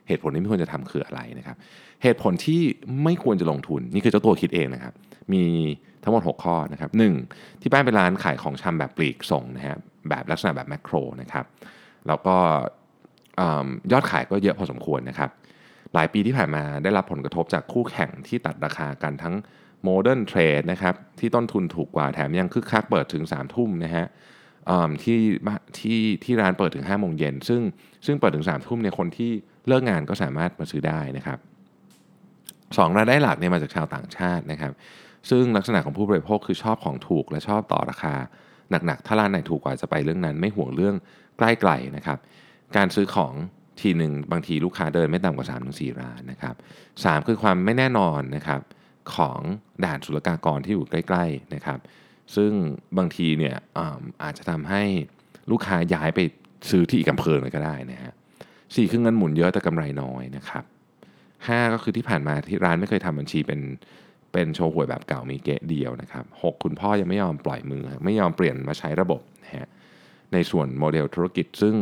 [0.09, 1.57] เหตุผลที่ไม่ควรจะทำคืออะไรนะครับ
[2.03, 2.61] เหตุผลที่
[3.05, 4.95] ไม่ควรจะลงทุนนี่คือเจ้าตัวคิดเองนะครับ
[5.33, 5.43] มี
[6.03, 6.91] ทั้งหมด 6 ข้อนะครับ
[7.27, 7.63] 1.
[7.63, 9.77] ที่บ้านเป็นร้านขายของชำแบบปลีกส่งนะฮะ
[10.09, 11.45] แบบลักษณะแบบแมคโครนะครับ
[12.07, 12.37] แล้วก็
[13.93, 15.31] ยอดขายก็เยอะพอสมควรนะครับ
[15.97, 19.35] หลายปีที่ผ่านมาได้รับผลกระทบจากคู่แข่งที่ตัดราคากันทั้ง
[19.83, 24.07] โมเดิร์นเทรดนะครับที่ต้นทุนถูกกว่าแถมยังคึกคักเปิดถึง3ามทุ่มนะฮะ
[25.03, 25.19] ที่
[25.79, 27.61] ที่ที่ร้านเปิดถึง5้าโมงเย็นซึ่ง
[28.07, 29.31] ซึ่งเปิดถึง3ามทุ่มเนี่ยคนที่
[29.69, 31.39] เลิกงานก็สามารถมาซื้อได้นะครับ
[32.79, 34.73] สองรายได้หลักเนี่ยมาจากชาวต่างชาตินะครับ
[35.31, 38.15] ซึ่งลักษณะของผู้บริโภคคือชอบของถูกและชอบต่อราคา
[38.71, 40.95] หนักๆ ถ้าร้านไหนถูกกว่าจะไปเรื่องนั้น ไม่ห่วงเรื่อง
[41.39, 42.19] ใกล้ไกลนะครับ
[42.77, 43.35] การซื้อของ
[43.81, 46.55] ทีหนึ่งบางทีลูกค้าเดินไม่ต่ำกว่า3-4ถึงสร้านนะครับ
[47.05, 48.61] สามคือความไม่แน่นอนนะครับ
[49.15, 49.41] ของ
[49.85, 51.79] ด่านศุลกากรที่อยู่ใกล้ๆนะครับ
[52.37, 52.53] ซึ่ง
[52.99, 54.83] บางทีเนี่ยอาอาจจะทำให้
[55.51, 56.21] ลูกค้าย้ายไป
[56.71, 58.13] ซื้อที่อีกอำเภอเลยก็ได้นะฮะ
[58.75, 60.65] สี่คือเงินหมุนเยอะแต่กำไรน้อยนะครับ
[61.47, 63.61] ห้าก็คือที่ผ่านมาที่ร้านไม่เคยทำบัญชีเป็น
[64.33, 69.69] เป็นโชว์หวยแบบเก่ามีเกะเดียวนะครับหกคุณพ่อยังไม่ยอมปล่อยมือ ไม่ยอมเปลี่ยนมาใช้ระบบนะฮะ
[70.33, 71.75] ในส่วนโมเดลธุรกิจซึ่ง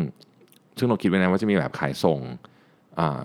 [0.78, 2.20] ซึ่งเราคิดไว้นะว่าจะมีแบบขายส่ง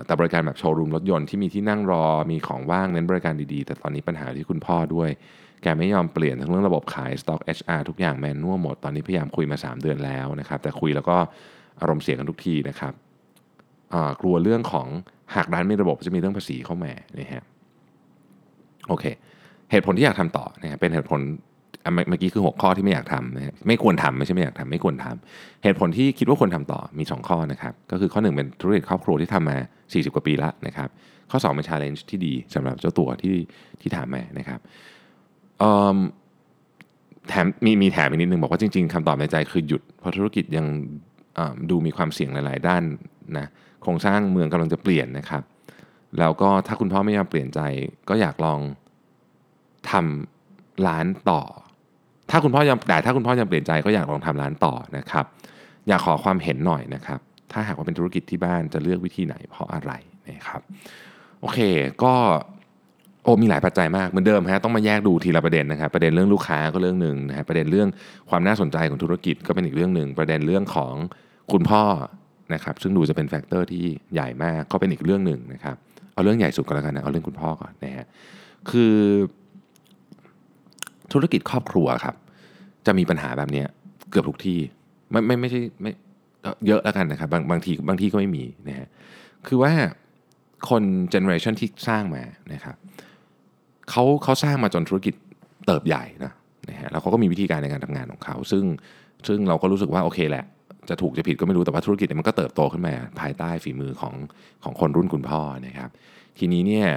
[0.05, 5.09] แต่บริการแบบโชว์รูมรถยนต์ที่มีที่นั่งรอมีของว่างเน้นบริการดีๆ แต่ตอนนี้ปัญหาที่คุณพ่อด้วย
[5.63, 11.17] แกไม่ยอมเปลี่ยนทั้งเรื่องระบบขาย Stock HR ทุกอย่างแมนนวลหมด ตอนนี้พยายามคุยมา 3 เดือนแล้วนะครับแต่คุยแล้วก็
[11.81, 12.93] อารมณ์เสียกันทุกทีนะครับ
[14.21, 14.87] กลัวเรื่องของ
[15.35, 17.43] หากร้านมีระบบจะมีเรื่องภาษีเข้ามานะฮะ
[18.87, 19.05] โอเค
[19.71, 21.21] เหตุผลที่อยากทำต่อเนะฮะเป็นเหตุผล
[21.93, 30.89] เมื่อเมื่อกี้คือ6ข้อที่ไม่อยากทำนะไม่ควรทำไม่ใช่ไม่อยากทำไม่ควรทำเหตุผลที่คิดว่าควรทำต่อมี 2 ข้อนะครับ ก็คือข้อ 1 เป็นธุรกิจครอบครัวที่ทำมา 40 กว่าปีแล้วนะครับ
[31.31, 33.35] ข้อ 2 เป็น challenge ที่ดีสำหรับเจ้าตัวที่
[33.81, 34.59] ที่ถามมานะครับ
[37.27, 40.65] แถมมีมีแถมอีกนิดนึงบอกว่าจริง ๆคำตอบในใจคือหยุด เพราะธุรกิจยัง
[41.69, 42.83] ดูมีความเสี่ยงหลาย ๆ ด้าน
[43.37, 43.47] นะ
[43.81, 45.43] โครงสร้างเมืองกำลังจะเปลี่ยนนะครับ
[46.19, 47.59] แล้วก็ถ้าคุณพ่อไม่ยอมเปลี่ยนใจ
[48.09, 48.59] ก็อยากลอง
[49.91, 51.41] ทำร้านต่อ
[52.31, 55.25] ถ้าคุณพ่อยังแต่ถ้าคุณพ่อยังเปลี่ยนใจก็อยากลองทำร้านต่อนะครับ
[55.87, 57.19] อยากขอความเห็นหน่อยนะครับ
[57.51, 59.91] ถ้าหากว่าเป็นธุรกิจที่บ้านจะเลือกวิธีไหนเพราะอะไร
[60.29, 60.61] นะครับ
[61.41, 61.59] โอเค
[62.03, 62.13] ก็
[63.23, 67.89] โอ้มีหลายปัจจัยมากเหมือนเดิมฮะต้องมาแยกดูทีละประเด็นนะครับประเด็นเรื่องลูกค้าก็เรื่องหนึ่งนะฮะประเด็นเรื่อง
[68.29, 70.93] ความน่าสนใจของธุรกิจก็เป็นอีกเรื่องหนึ่งประเด็นเรื่องของ
[71.51, 71.83] คุณพ่อ
[72.53, 75.75] นะครับซึ่งดูจะเป็นแฟกเตอร์ที่ใหญ่มากก็เป็นอีกเรื่องหนึ่งนะครับ
[76.13, 78.05] เอาเรื่องใหญ่สุดก็แล้วกันนะเอาเรื่องคุณพ่อก่อนนะฮะ
[78.69, 78.95] คือ
[81.13, 82.15] ธุรกิจครอบครัวครับ
[82.85, 83.63] จะมีปัญหาแบบนี้
[84.11, 84.59] เกือบทุกที่
[85.11, 85.91] ไม่ไม่ไม่ใช่ไม่
[86.67, 88.87] เยอะแล้วกันนะครับบางบางทีบางที่ก็ไม่มีนะฮะ
[89.47, 89.73] คือว่า
[90.69, 92.75] คน generation ที่สร้างมานะครับ
[93.89, 95.13] เขาเขาสร้างมาจนธุรกิจ
[95.65, 96.33] เติบใหญ่นะ
[96.69, 98.63] นะฮะแล้วเขาก็มีวิธีการในการทำงานของเขา ซึ่ง
[99.27, 100.45] ซึ่งเราก็รู้สึกว่าโอเคแหละ
[100.89, 104.13] จะถูกจะผิดก็ไม่รู้แต่ว่าธุรกิจเนี่ยมันก็เติบโตขึ้นมาภายใต้ฝีมือของ
[104.63, 105.89] ของคนรุ่นคุณพ่อนะครับ
[106.37, 106.87] ทีนี้เนี่ย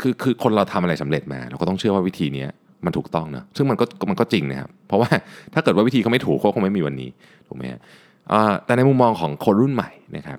[0.00, 2.46] คือคือคนเราทำอะไรสำเร็จมาเราก็ต้องเชื่อว่าวิธีนี้
[2.84, 5.08] มันถูกต้องนะซึ่งมันก็มันก็จริงนะครับ เพราะว่า
[5.54, 7.10] ถ้าเกิดว่าวิธีเขาไม่ถูกเขาคงไม่มีวันนี้
[7.48, 7.80] ถูกไหมฮะ
[8.66, 10.38] แต่ในมุมมองของคนรุ่นใหม่นะครับ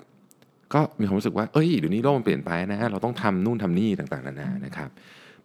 [0.73, 4.89] ก็มีความรู้สึกว่าเอ้ยเดี๋ยวนี้โลกมันเปลี่ยนไปนะ เราต้องทำนู่นทำนี่ต่างๆนานานะครับ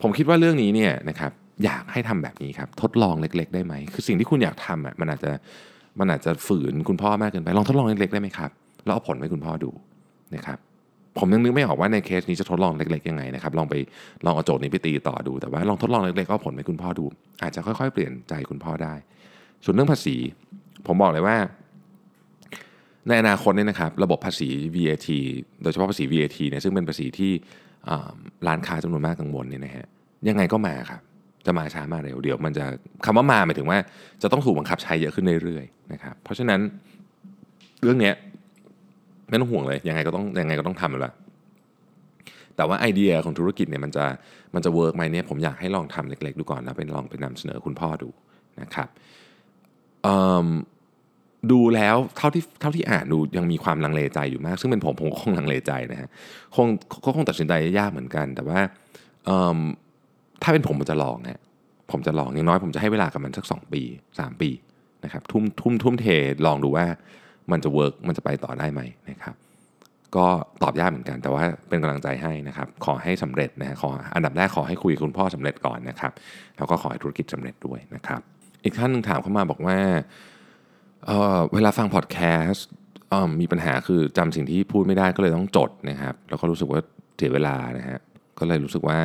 [0.02, 1.32] ผมคิดว่าเรื่องนี้เนี่ยนะครับ
[1.64, 5.30] อยากให้ทำแบบนี้ครับทดลองเล็ก ๆ ได้ไหมคือสิ่งที่คุณอยากทำอะมันอาจจะ
[5.98, 8.50] มันอาจจะฝืนคุณพ่อมากเกินไปลองทดลองเล็กๆได้ไหมครับ
[8.84, 9.70] แล้วเอาผลให้คุณพ่อดู
[10.34, 10.58] นะครับ
[11.18, 13.74] ผมยังนึกไม่ออกว่าในเคสนี้จะทดลองเล็กๆยังไงนะครับลองไป
[14.24, 17.04] ลองเอาโจทย์นี้ไปตีต่อดู แต่ว่าลองทดลองเล็กๆเอาผลให้คุณพ่อดู
[17.42, 18.94] อาจจะค่อยๆ เปลี่ยนใจคุณพ่อได้
[19.64, 20.16] ส่วนเรื่องภาษี
[20.86, 21.36] ผมบอกเลยว่า
[23.08, 25.08] ในอนาคตเนี่ยนะครับระบบภาษี VAT
[25.62, 27.32] โดยเฉพาะภาษี VAT เนี่ยซึ่งเป็นภาษีที่
[28.46, 29.86] ร้านค้าจำนวนมากกังวลเนี่ยนะฮะ
[30.28, 31.02] ยังไงก็มาครับ
[31.46, 32.64] จะมาช้ามาเร็วเดี๋ยวมันจะ
[33.04, 33.78] คำว่ามาหมายถึงว่า
[34.22, 36.60] จะต้องถูกบังคับใช้เยอะขึ้นเรื่อยๆนะครับเพราะฉะนั้น
[37.82, 38.14] เรื่องเนี้ย
[39.32, 41.12] ไม่ต้องห่วงเลยยังไงก็ต้องยังไงก็ต้องทำแล้วล่ะ
[42.56, 44.04] แต่ว่าไอเดียของธุรกิจเนี่ยมันจะ
[44.54, 48.08] มันจะ work ไหมเนี่ยผมอยากให้ลองทำเล็กๆดูก่อนแล้วเป็นลองไปนำเสนอคุณพ่อดู
[48.60, 48.88] นะครับ
[51.50, 56.08] ดูแล้วเท่าที่เท่าที่อ่านดูยังมีความลังเลใจอยู่มาก ซึ่งเป็นผมผมก็คงลังเลใจนะฮะ
[56.56, 56.66] คง
[57.04, 58.60] ก็คงตัดสินใจยากเหมือนกัน แต่ว่า
[60.42, 61.40] ถ้าเป็นผมผมจะลองฮะ
[61.90, 63.82] ผมจะลองอย่างน้อยผมจะให้เวลากับมันสัก 2 ปี
[64.16, 64.50] 3 ปี
[65.04, 66.06] นะครับทุ่มทุ่มทุ่มเท
[66.46, 66.86] ลองดูว่า
[67.50, 68.80] มันจะ work มันจะไปต่อได้ไหม
[69.10, 69.34] นะครับ
[70.16, 70.26] ก็
[70.62, 76.12] ตอบยากเหมือนกัน แต่ว่าเป็นกำลังใจให้นะครับ ขอให้สำเร็จนะฮะขออันดับแรกขอให้คุยกับคุณพ่อสำเร็จก่อนนะครับ
[76.56, 78.20] แล้วก็ขอให้ธุรกิจสำเร็จด้วยนะครับ
[78.64, 79.78] อีกท่านหนึ่งถามเข้ามาบอกว่า
[81.06, 82.66] เเวลาฟังพอดแคสต์
[83.40, 86.80] มีปัญหาคือจำสิ่งที่พูดไม่ได้ก็เลยต้องจดนะครับแล้วก็รู้สึกว่า
[87.16, 87.98] เสียเวลานะฮะ
[88.38, 88.98] ก็เลยรู้สึกว่า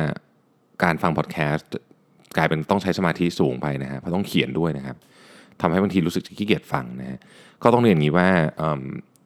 [0.84, 1.70] การฟังพอดแคสต์
[2.36, 4.96] กลายเป็นต้องใช้สมาธิสูงไปนะฮะเพราะต้องเขียนด้วยนะครับ
[5.60, 7.18] ทำให้บางทีรู้สึกขี้เกียจฟังนะฮะ
[7.62, 8.28] ก็ต้องเรียนอย่างนี้ว่า
[8.58, 8.60] เ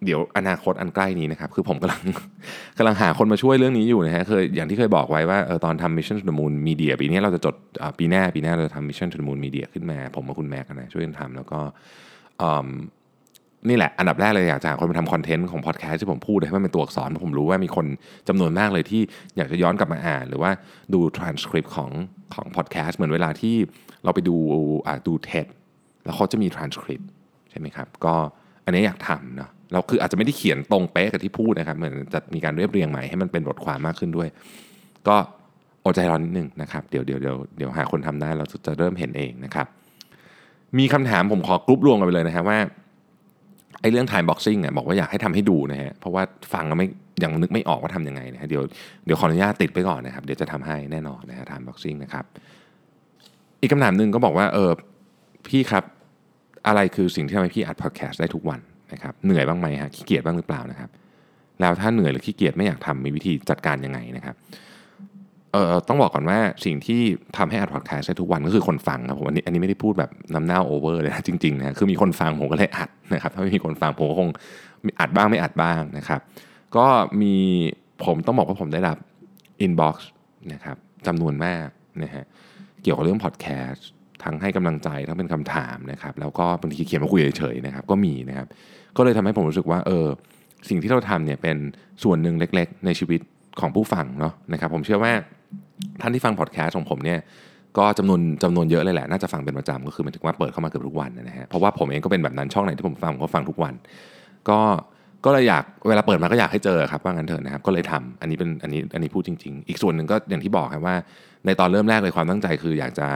[0.04, 2.00] เดี๋ยวอนาคตอันใกล้นี้นะครับ คือผมกำลัง
[2.78, 7.54] กำลังหาคนมาช่วยเรื่องนี้อยู่นะฮะเคยอย่างที่เคยบอกไว้ว่าออตอนทำ Mission to the Moon Media ปีนี้เราจะจด
[7.98, 11.60] ปีหน้าปีหน้าเราจะทำ Mission to the Moon Media ขึ้นมา ผมกับคุณแม็กนะช่วยกันทำแล้วก็
[13.68, 17.86] นี่แหละ อันดับแรกเลยอยากจะหาคนมาทำคอนเทนต์ของพอดแคสต์ที่ผมพูดให้มันเป็นตัวอักษรเพราะผมรู้ว่ามีคน
[18.28, 19.02] จำนวนมากเลยที่
[19.36, 20.50] อยากจะย้อนกลับมาอ่าน หรือว่า
[20.94, 21.90] ดู transcript ของ
[22.34, 23.56] ของพอดแคสต์เหมือนเวลาที่
[24.04, 24.36] เราไปดู
[25.06, 25.42] ดูเท็
[26.04, 27.04] แล้วเขาจะมี transcript
[27.52, 28.14] ใช่ไหมครับ ก็
[28.64, 34.28] อันนี้อยากทำเนาะเราคืออาจจะไม่ได้เขียนตรงเป๊ะกับที่พูดนะครับเหมือนจะมีการเรียบเรียงใหม่ให้มันเป็นบทความมากขึ้นด้วย
[35.08, 35.16] ก็
[35.84, 39.66] อดใจรอนิดนึงนะครับเดี๋ยวเดี๋ยวเดี๋ยวเดี๋ยวหาคนทำได้เราจะเริ่มเห็นเองนะครับ
[40.78, 42.58] มีคำถามผมขอกรุ๊ปรวมกันไปเลยนะฮะว่า
[43.80, 46.22] ไอ้เรื่อง time boxing อะบอกว่าอยากให้ทำให้ดูนะฮะเพราะว่า
[46.52, 46.88] ฟังแล้วไม่
[47.22, 48.62] ยังนึกไม่ออกว่าทำยังไงนะฮะเดี๋ยว
[49.04, 52.24] เดี๋ยวขออนุญาตติดไปก่อนนะครับ เดี๋ยวจะทำให้แน่นอนนะฮะ time boxing นะครับ
[53.60, 54.70] อีกคำถามหนึ่งก็บอกว่าเออ
[55.48, 55.84] พี่ครับ
[56.66, 58.60] อะไรคือสิ่งที่ทำให้พี่อัดพอดแคสต์ได้ทุกวัน
[58.92, 60.90] นะครับเหนื่อยบ้างไหมฮะขี้เกียจบ้างหรือเปล่านะครับ
[61.60, 64.34] แล้วถ้าเหนื่อยหรือขี้เกียจไม่อยากทำมีวิธีจัดการยังไงนะครับ
[65.52, 67.00] เอ่อต้องบอกก่อนว่าสิ่งที่
[67.36, 74.30] ทำให้อัดพอดแคสต์ได้ทุกวันก็คือคนฟังครับผมอันนี้อันนี้ไม่ได้พูดแบบน้ำหน้าโอเวอร์เลยนะจริงๆนะคือมีคนฟังผมก็เลยอัดนะครับถ้าไม่มีคนฟังผมก็คง
[75.00, 76.20] อัดบ้างไม่อัดบ้างนะครับ
[76.76, 76.86] ก็
[77.22, 77.34] มี
[78.04, 78.96] ผมต้องบอกว่าผมได้รับ
[79.60, 80.08] inbox
[80.52, 81.66] นะครับจำนวนมาก
[82.02, 82.24] นะฮะ
[82.82, 83.86] เกี่ยวกับเรื่องพอดแคสต์
[84.24, 88.46] ทั้งให้กำลังใจทั้งเป็นคำถามนะครับแล้วก็บางทีเขียนมาคุยเฉยๆนะครับก็มีนะครับ
[88.96, 90.06] ก็เลยทำให้ผมรู้สึกว่าเออ
[90.68, 91.56] สิ่งที่เราทำเนี่ยเป็น
[92.02, 93.20] ส่วนหนึ่งเล็ก ๆ ในชีวิต
[93.60, 95.12] ของผู้ฟังเนาะนะครับ ผมเชื่อว่า
[96.00, 97.18] ท่านที่ฟังพอดแคสต์ของผมเนี่ย
[97.78, 103.74] ก็จำนวนจำนวนเยอะเลยแหละ น่าจะฟังเป็นประจำก็คือหมายถึงว่าเปิดเข้ามาเกือบทุกวันนะฮะเพราะว่าผมเองก็เป็นแบบนั้นช่องไหนที่ผมฟังผมก็ฟังทุกวัน
[104.48, 104.58] ก็
[105.24, 110.96] ก็เลยอยากเวลาเปิดมาก็อยากให้เจอครับว่างั้นเถอะนะครับก็เลยทำอันนี้เป็นอันนี้อันนี้พูดจริง ๆ อีกส่วนหนึ่งก็อย่างที่บอกครับว่า
[111.46, 113.08] ในตอนเริ่มแรกเลยความตั้งใจคืออยากจะ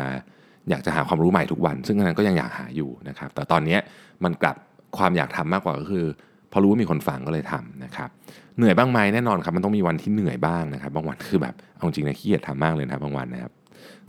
[0.70, 3.78] อยากจะหาความรู้ใหม่ทุกวัน ซึ่งอันนั้นก็ยังอยากหาอยู่นะครับ แต่ตอนนี้
[4.24, 4.56] มันกลับ
[4.98, 6.04] ความอยากทำมากกว่าก็คือ
[6.52, 8.08] พอรู้ว่ามีคนฟังก็เลยทำนะครับ
[8.56, 13.52] เหนื่อยบ้างไหมแน่นอนครับ มันต้องมีวันที่เหนื่อยบ้างนะครับ บางวันคือแบบเอาจริงนะขี้เกียจทำมากเลยนะครับบางวันนะครับ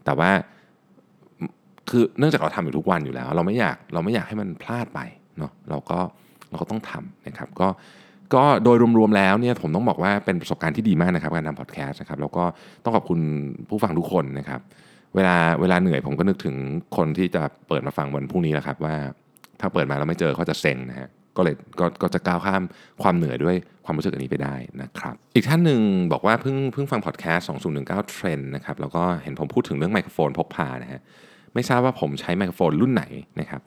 [0.06, 0.30] แต่ว่า
[1.90, 5.00] คือเนื่องจากเราทำอยู่ทุกวันอยู่แล้ว เราไม่อยากเราไม่อยากให้มันพลาดไป
[5.38, 6.00] เนาะเราก็
[6.50, 7.68] เราก็ต้องทำนะครับ ก็
[8.36, 12.44] ก็โดยรวมๆแล้วเนี่ยผมต้องบอกว่าเป็นประสบการณ์ที่ดีมากนะครับการทำพอดแคสต์นะครับแล้วก็
[12.84, 13.20] ต้องขอบคุณ
[13.70, 14.62] ผู้ฟังทุกคนนะครับ
[15.16, 16.56] เวลาเวลาเหนื่อยผมก็นึกถึง
[16.98, 18.96] คนที่จะเปิดมาฟังวันพรุ่งนี้แหละครับว่า
[19.60, 22.64] ถ้าเปิดมาแล้วไม่เจอเขาจะเซ็งนะฮะก็เลยก็ก็จะก้าวข้าม
[23.04, 23.56] ความเหนื่อยด้วย
[23.86, 25.82] ความรู้สึกอันนี้ไปได้นะครับ อีกท่านหนึ่ง
[26.14, 27.48] บอกว่าเพิ่งเพิ่งฟังพอดแคสต์
[27.78, 31.02] 2019เทรนด์นะครับแล้วก็เห็นผมพูดถึงเรื่องไมโครโฟนพกพานะฮะ
[31.54, 33.04] ไม่ทราบว่าผมใช้ไมโครโฟนรุ่นไหน
[33.40, 33.62] นะครับ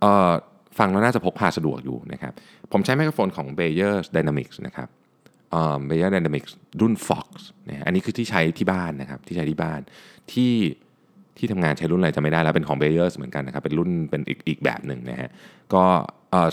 [0.00, 0.30] เอ่อ
[0.78, 2.32] ฟังแล้วน่าจะพกพาสะดวกอยู่นะครับ
[2.72, 4.88] ผมใช้ไมโครโฟนของ Bayer Dynamics นะครับ
[5.50, 7.28] เอ่อ Bayer Dynamics รุ่น Fox
[7.68, 9.80] นะฮะอันนี้คือที่ใช้ที่บ้านนะครับที่ใช้ที่บ้าน
[10.32, 10.54] ที่
[11.36, 15.30] ที่ทำงานใช้รุ่นอะไรจะไม่ได้แล้วเป็นของ Bayer เหมือนกันนะครับเป็นรุ่นเป็นอีกอีกแบบหนึ่งนะฮะ
[15.74, 15.84] ก็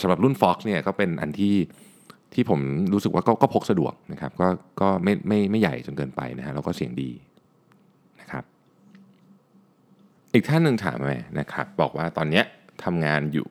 [0.02, 1.56] สำหรับรุ่น Fox เนี่ยก็เป็นอันที่
[2.34, 2.60] ที่ผม
[2.94, 4.48] รู้สึกว่าก็ก็พกสะดวกนะครับก็
[4.82, 7.12] ก็ไม่ไม่ไม่ใหญ่จนเกินไปนะฮะแล้วก็เสียงดี
[8.22, 8.44] นะครับ
[10.34, 12.46] อีกท่านหนึ่งถามมานะครับบอกว่าตอนเนี้ย
[12.84, 13.50] ทำงานอยู่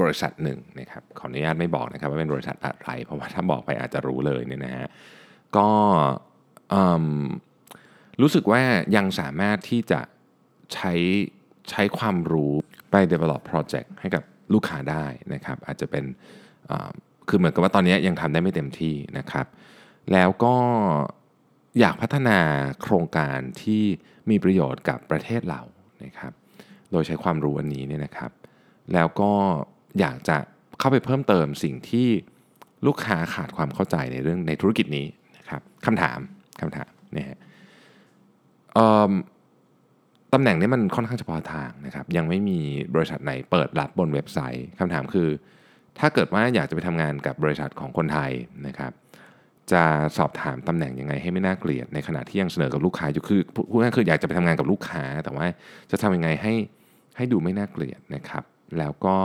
[0.00, 4.86] บริษัทหนึ่งนะครับขออนุญาตไม่บอกนะครับว่าเป็นบริษัทอะไรเพราะว่าถ้าบอกไปอาจจะรู้เลยเนี่ยนะฮะ
[5.56, 5.68] ก็
[6.72, 7.06] อืม
[8.20, 8.62] รู้สึกว่า
[8.96, 10.00] ยังสามารถที่จะ
[10.74, 10.92] ใช้
[11.70, 12.52] ใช้ความรู้
[12.90, 15.04] ไป develop project ให้กับลูกค้าได้
[15.34, 16.04] นะครับ อาจจะเป็น
[17.28, 19.46] คือเหมือนกับว่าตอนนี้ยังทำได้ไม่เต็มที่นะครับ
[20.12, 20.56] แล้วก็
[21.80, 22.38] อยากพัฒนา
[22.82, 23.82] โครงการที่
[24.30, 25.62] มีประโยชน์กับประเทศเรา
[26.04, 26.32] นะครับ
[26.90, 28.30] โดยใช้ความรู้อันนี้เนี่ยนะครับ
[28.94, 29.32] แล้วก็
[30.00, 30.36] อยากจะ
[30.78, 32.08] เข้าไปเพิ่มเติมสิ่งที่
[32.86, 35.06] ลูกค้าขาดความเข้าใจในเรื่องในธุรกิจนี้
[35.38, 36.18] นะครับคำถาม
[36.60, 37.38] คำถามเนี่ยฮะ
[40.32, 42.60] ตำแหน่งนี้มันค่อนข้างเฉพาะทางนะครับ ยังไม่มี
[42.94, 45.28] บริษัทไหนเปิดรับบนเว็บไซต์คำถามคือ
[45.98, 48.30] ถ้าเกิดว่าอยากจะไปทำงานกับบริษัทของคนไทย
[48.66, 48.92] นะครับ
[49.72, 49.82] จะ
[50.16, 55.46] สอบถามตำแหน่งยังไงให้ไม่น่าเกลียดในขณะที่ยังเสนอกับลูกค้าอยู่คือพูดง่ายคืออยากจะไปทำงานกับลูกค้า แต่ว่า
[55.90, 56.54] จะทำยังไงให้
[57.16, 58.44] ให้ดูไม่น่าเกลียดนะครับ
[58.78, 59.16] แล้วก็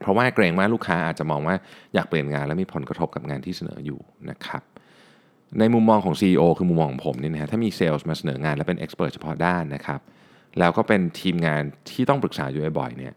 [0.00, 1.56] เพราะว่าเกรงว่าลูกค้าอาจจะมองว่า
[1.94, 4.00] อยากเปลี่ยนงานแล้วมีผลกระทบกับงานที่เสนออยู่
[4.30, 4.62] นะครับ
[5.58, 10.00] ในมุมมองของ CEO คือมุมมองของผมนี่นะฮะถ้ามีเซลล์มาเสนองานและเป็นเอ็กซ์เพรสเฉพาะด้านนะครับ
[10.58, 13.14] แล้วก็เป็นทีมงานที่ต้องปรึกษาอยู่บ่อยๆเนี่ย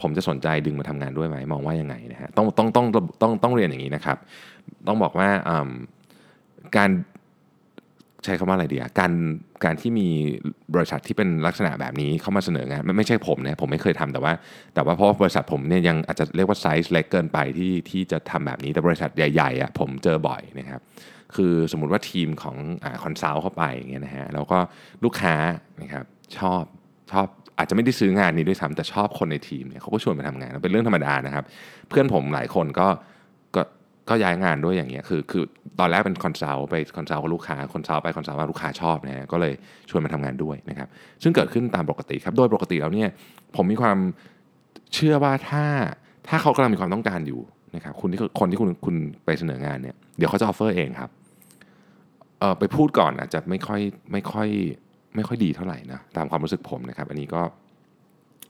[0.00, 2.86] ผมจะสนใจดึงมาทำงานด้วยไหมมองว่ายังไงนะฮะต้องต้องต้อง
[3.22, 4.16] ต้องต้องเรียนอย่างนี้นะครับ
[4.86, 5.28] ต้องบอกว่า
[6.76, 6.90] การ
[8.24, 9.12] ใช้คำว่าอะไรดีอะการ
[9.64, 10.08] การที่มี
[10.74, 14.32] บริษัทที่เป็นลักษณะแบบนี้เข้ามาเสนองานไม่ไม่ใช่ผมนะผมไม่เคยทำแต่ว่า
[14.74, 20.80] แต่ว่าเพราะบริษัทผมเนี่ยยังอาจจะเรียกว่าไซส์เล็กเกินไปที่ที่จะทำแบบนี้แต่บริษัทใหญ่ๆอะผมเจอบ่อยนะครับ
[21.36, 22.56] คือสมมติว่าทีมของ
[23.02, 24.58] consult เข้าไปอย่างเงี้ยนะฮะแล้วก็
[25.04, 25.34] ลูกค้า
[25.82, 26.04] นะครับ
[26.38, 26.62] ชอบ
[27.12, 27.26] ชอบ
[27.58, 31.44] อาจจะไม่ได้ซื้องานนี้ด้วยซ้ำแต่ชอบคนในทีมเนี่ยเขาก็ชวนไปทำงานเป็นเรื่องธรรมดานะครับ
[31.88, 32.88] เพื่อนผมหลายคนก็
[33.56, 33.62] ก็
[34.08, 35.44] ก็ย้ายงานด้วยอย่างเงี้ยคือคือ
[35.80, 39.52] ตอนแรกเป็น consult ไป consult กับลูกค้า consult ไป consult มาลูกค้าชอบนะฮะก็เลย
[39.90, 40.88] ชวนมาทำงานด้วยนะครับ
[41.22, 43.08] ซึ่งเกิดขึ้นตามปกติครับโดยปกติแล้วเนี่ย
[43.56, 43.98] ผมมีความ
[44.94, 45.64] เชื่อว่าถ้า
[46.28, 47.40] ถ้าเขากำลังมีความต้องการอยู่
[47.76, 51.10] นะครับคุณที่คนที่คุณคุณไปเสนองานเนี่ยเดี๋ยวเขาจะ offer เองครับ
[52.40, 53.80] เออไปพูดก่อนอาจจะไม่ค่อย
[54.12, 54.48] ไม่ค่อย
[55.14, 57.42] ไม่ค่อยดีเท่าไหร่นะตามความรู้สึกผมนะครับ อันนี้ก็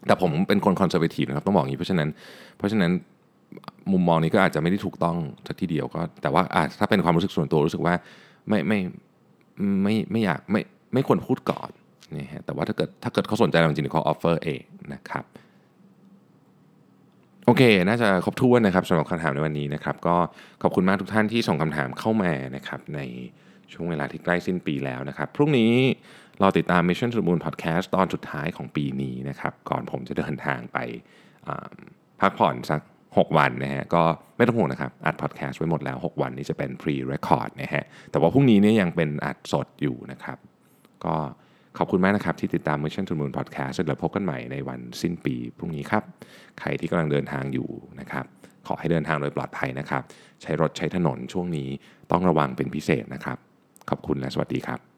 [0.07, 2.09] แต่ผมเป็นคน conservative นะครับต้องบอกอย่างนี้เพราะฉะนั้น
[2.59, 2.91] เพราะฉะนั้น
[3.93, 5.16] มุมมองนี้ก็อาจจะไม่ได้ถูกต้อง
[5.47, 6.43] สักทีเดียวก็ แต่ว่า
[6.78, 7.95] ถ้าเป็นความรู้สึกส่วนตัวรู้สึกว่า
[8.49, 8.78] ไม่ไม่
[9.82, 10.61] ไม่ไม่อยากไม่
[10.95, 11.70] ไม่ควรพูดก่อน
[12.16, 14.62] นี่ฮะแต่ว่าถ้าเกิดถ้าเกิดเขาสนใจเราจริงๆเขา offer เอง
[14.95, 15.24] นะครับ
[17.47, 20.16] โอเค น่าจะครบถ้วนนะครับสำหรับคำถามในวันนี้นะครับ ก็
[20.62, 23.01] ขอบคุณมากทุกท่านที่ส่งคำถามเข้ามานะครับใน
[23.73, 25.73] ช่วงเวลาที่ใกล้สิ้นปีแล้วนะครับ พรุ่งนี้
[26.41, 30.79] เราติดตาม Mission to the Moon Podcast ตอนสุดท้ายของปีนี้นะครับ ก่อนผมจะเดินทางไป
[32.21, 32.81] พักผ่อนสัก
[33.16, 34.03] 6 วันนะฮะ ก็
[34.37, 40.39] ไม่ต้องห่วงนะครับ อัดพอดแคสต์ไว้หมดแล้ว 6 วันนี้จะเป็น pre record นะฮะ แต่ว่าพรุ่งนี้เนี่ยยังเป็นอัดสดอยู่นะครับ
[41.05, 41.16] ก็
[41.79, 46.03] ขอบคุณมากนะครับ ที่ติดตาม Mission to the Moon Podcast เดี๋ยวพบกันใหม่ในวันสิ้นปีพรุ่งนี้ครับ
[46.61, 47.69] ใครที่กำลังเดินทางอยู่
[48.01, 48.25] นะครับ
[48.66, 50.03] ขอให้เดินทางโดยปลอดภัยนะครับ
[50.43, 51.69] ใช้รถใช้ถนนช่วงนี้
[52.11, 53.39] ต้องระวังเป็นพิเศษนะครับ
[53.89, 54.98] ขอบคุณและสวัสดีครับ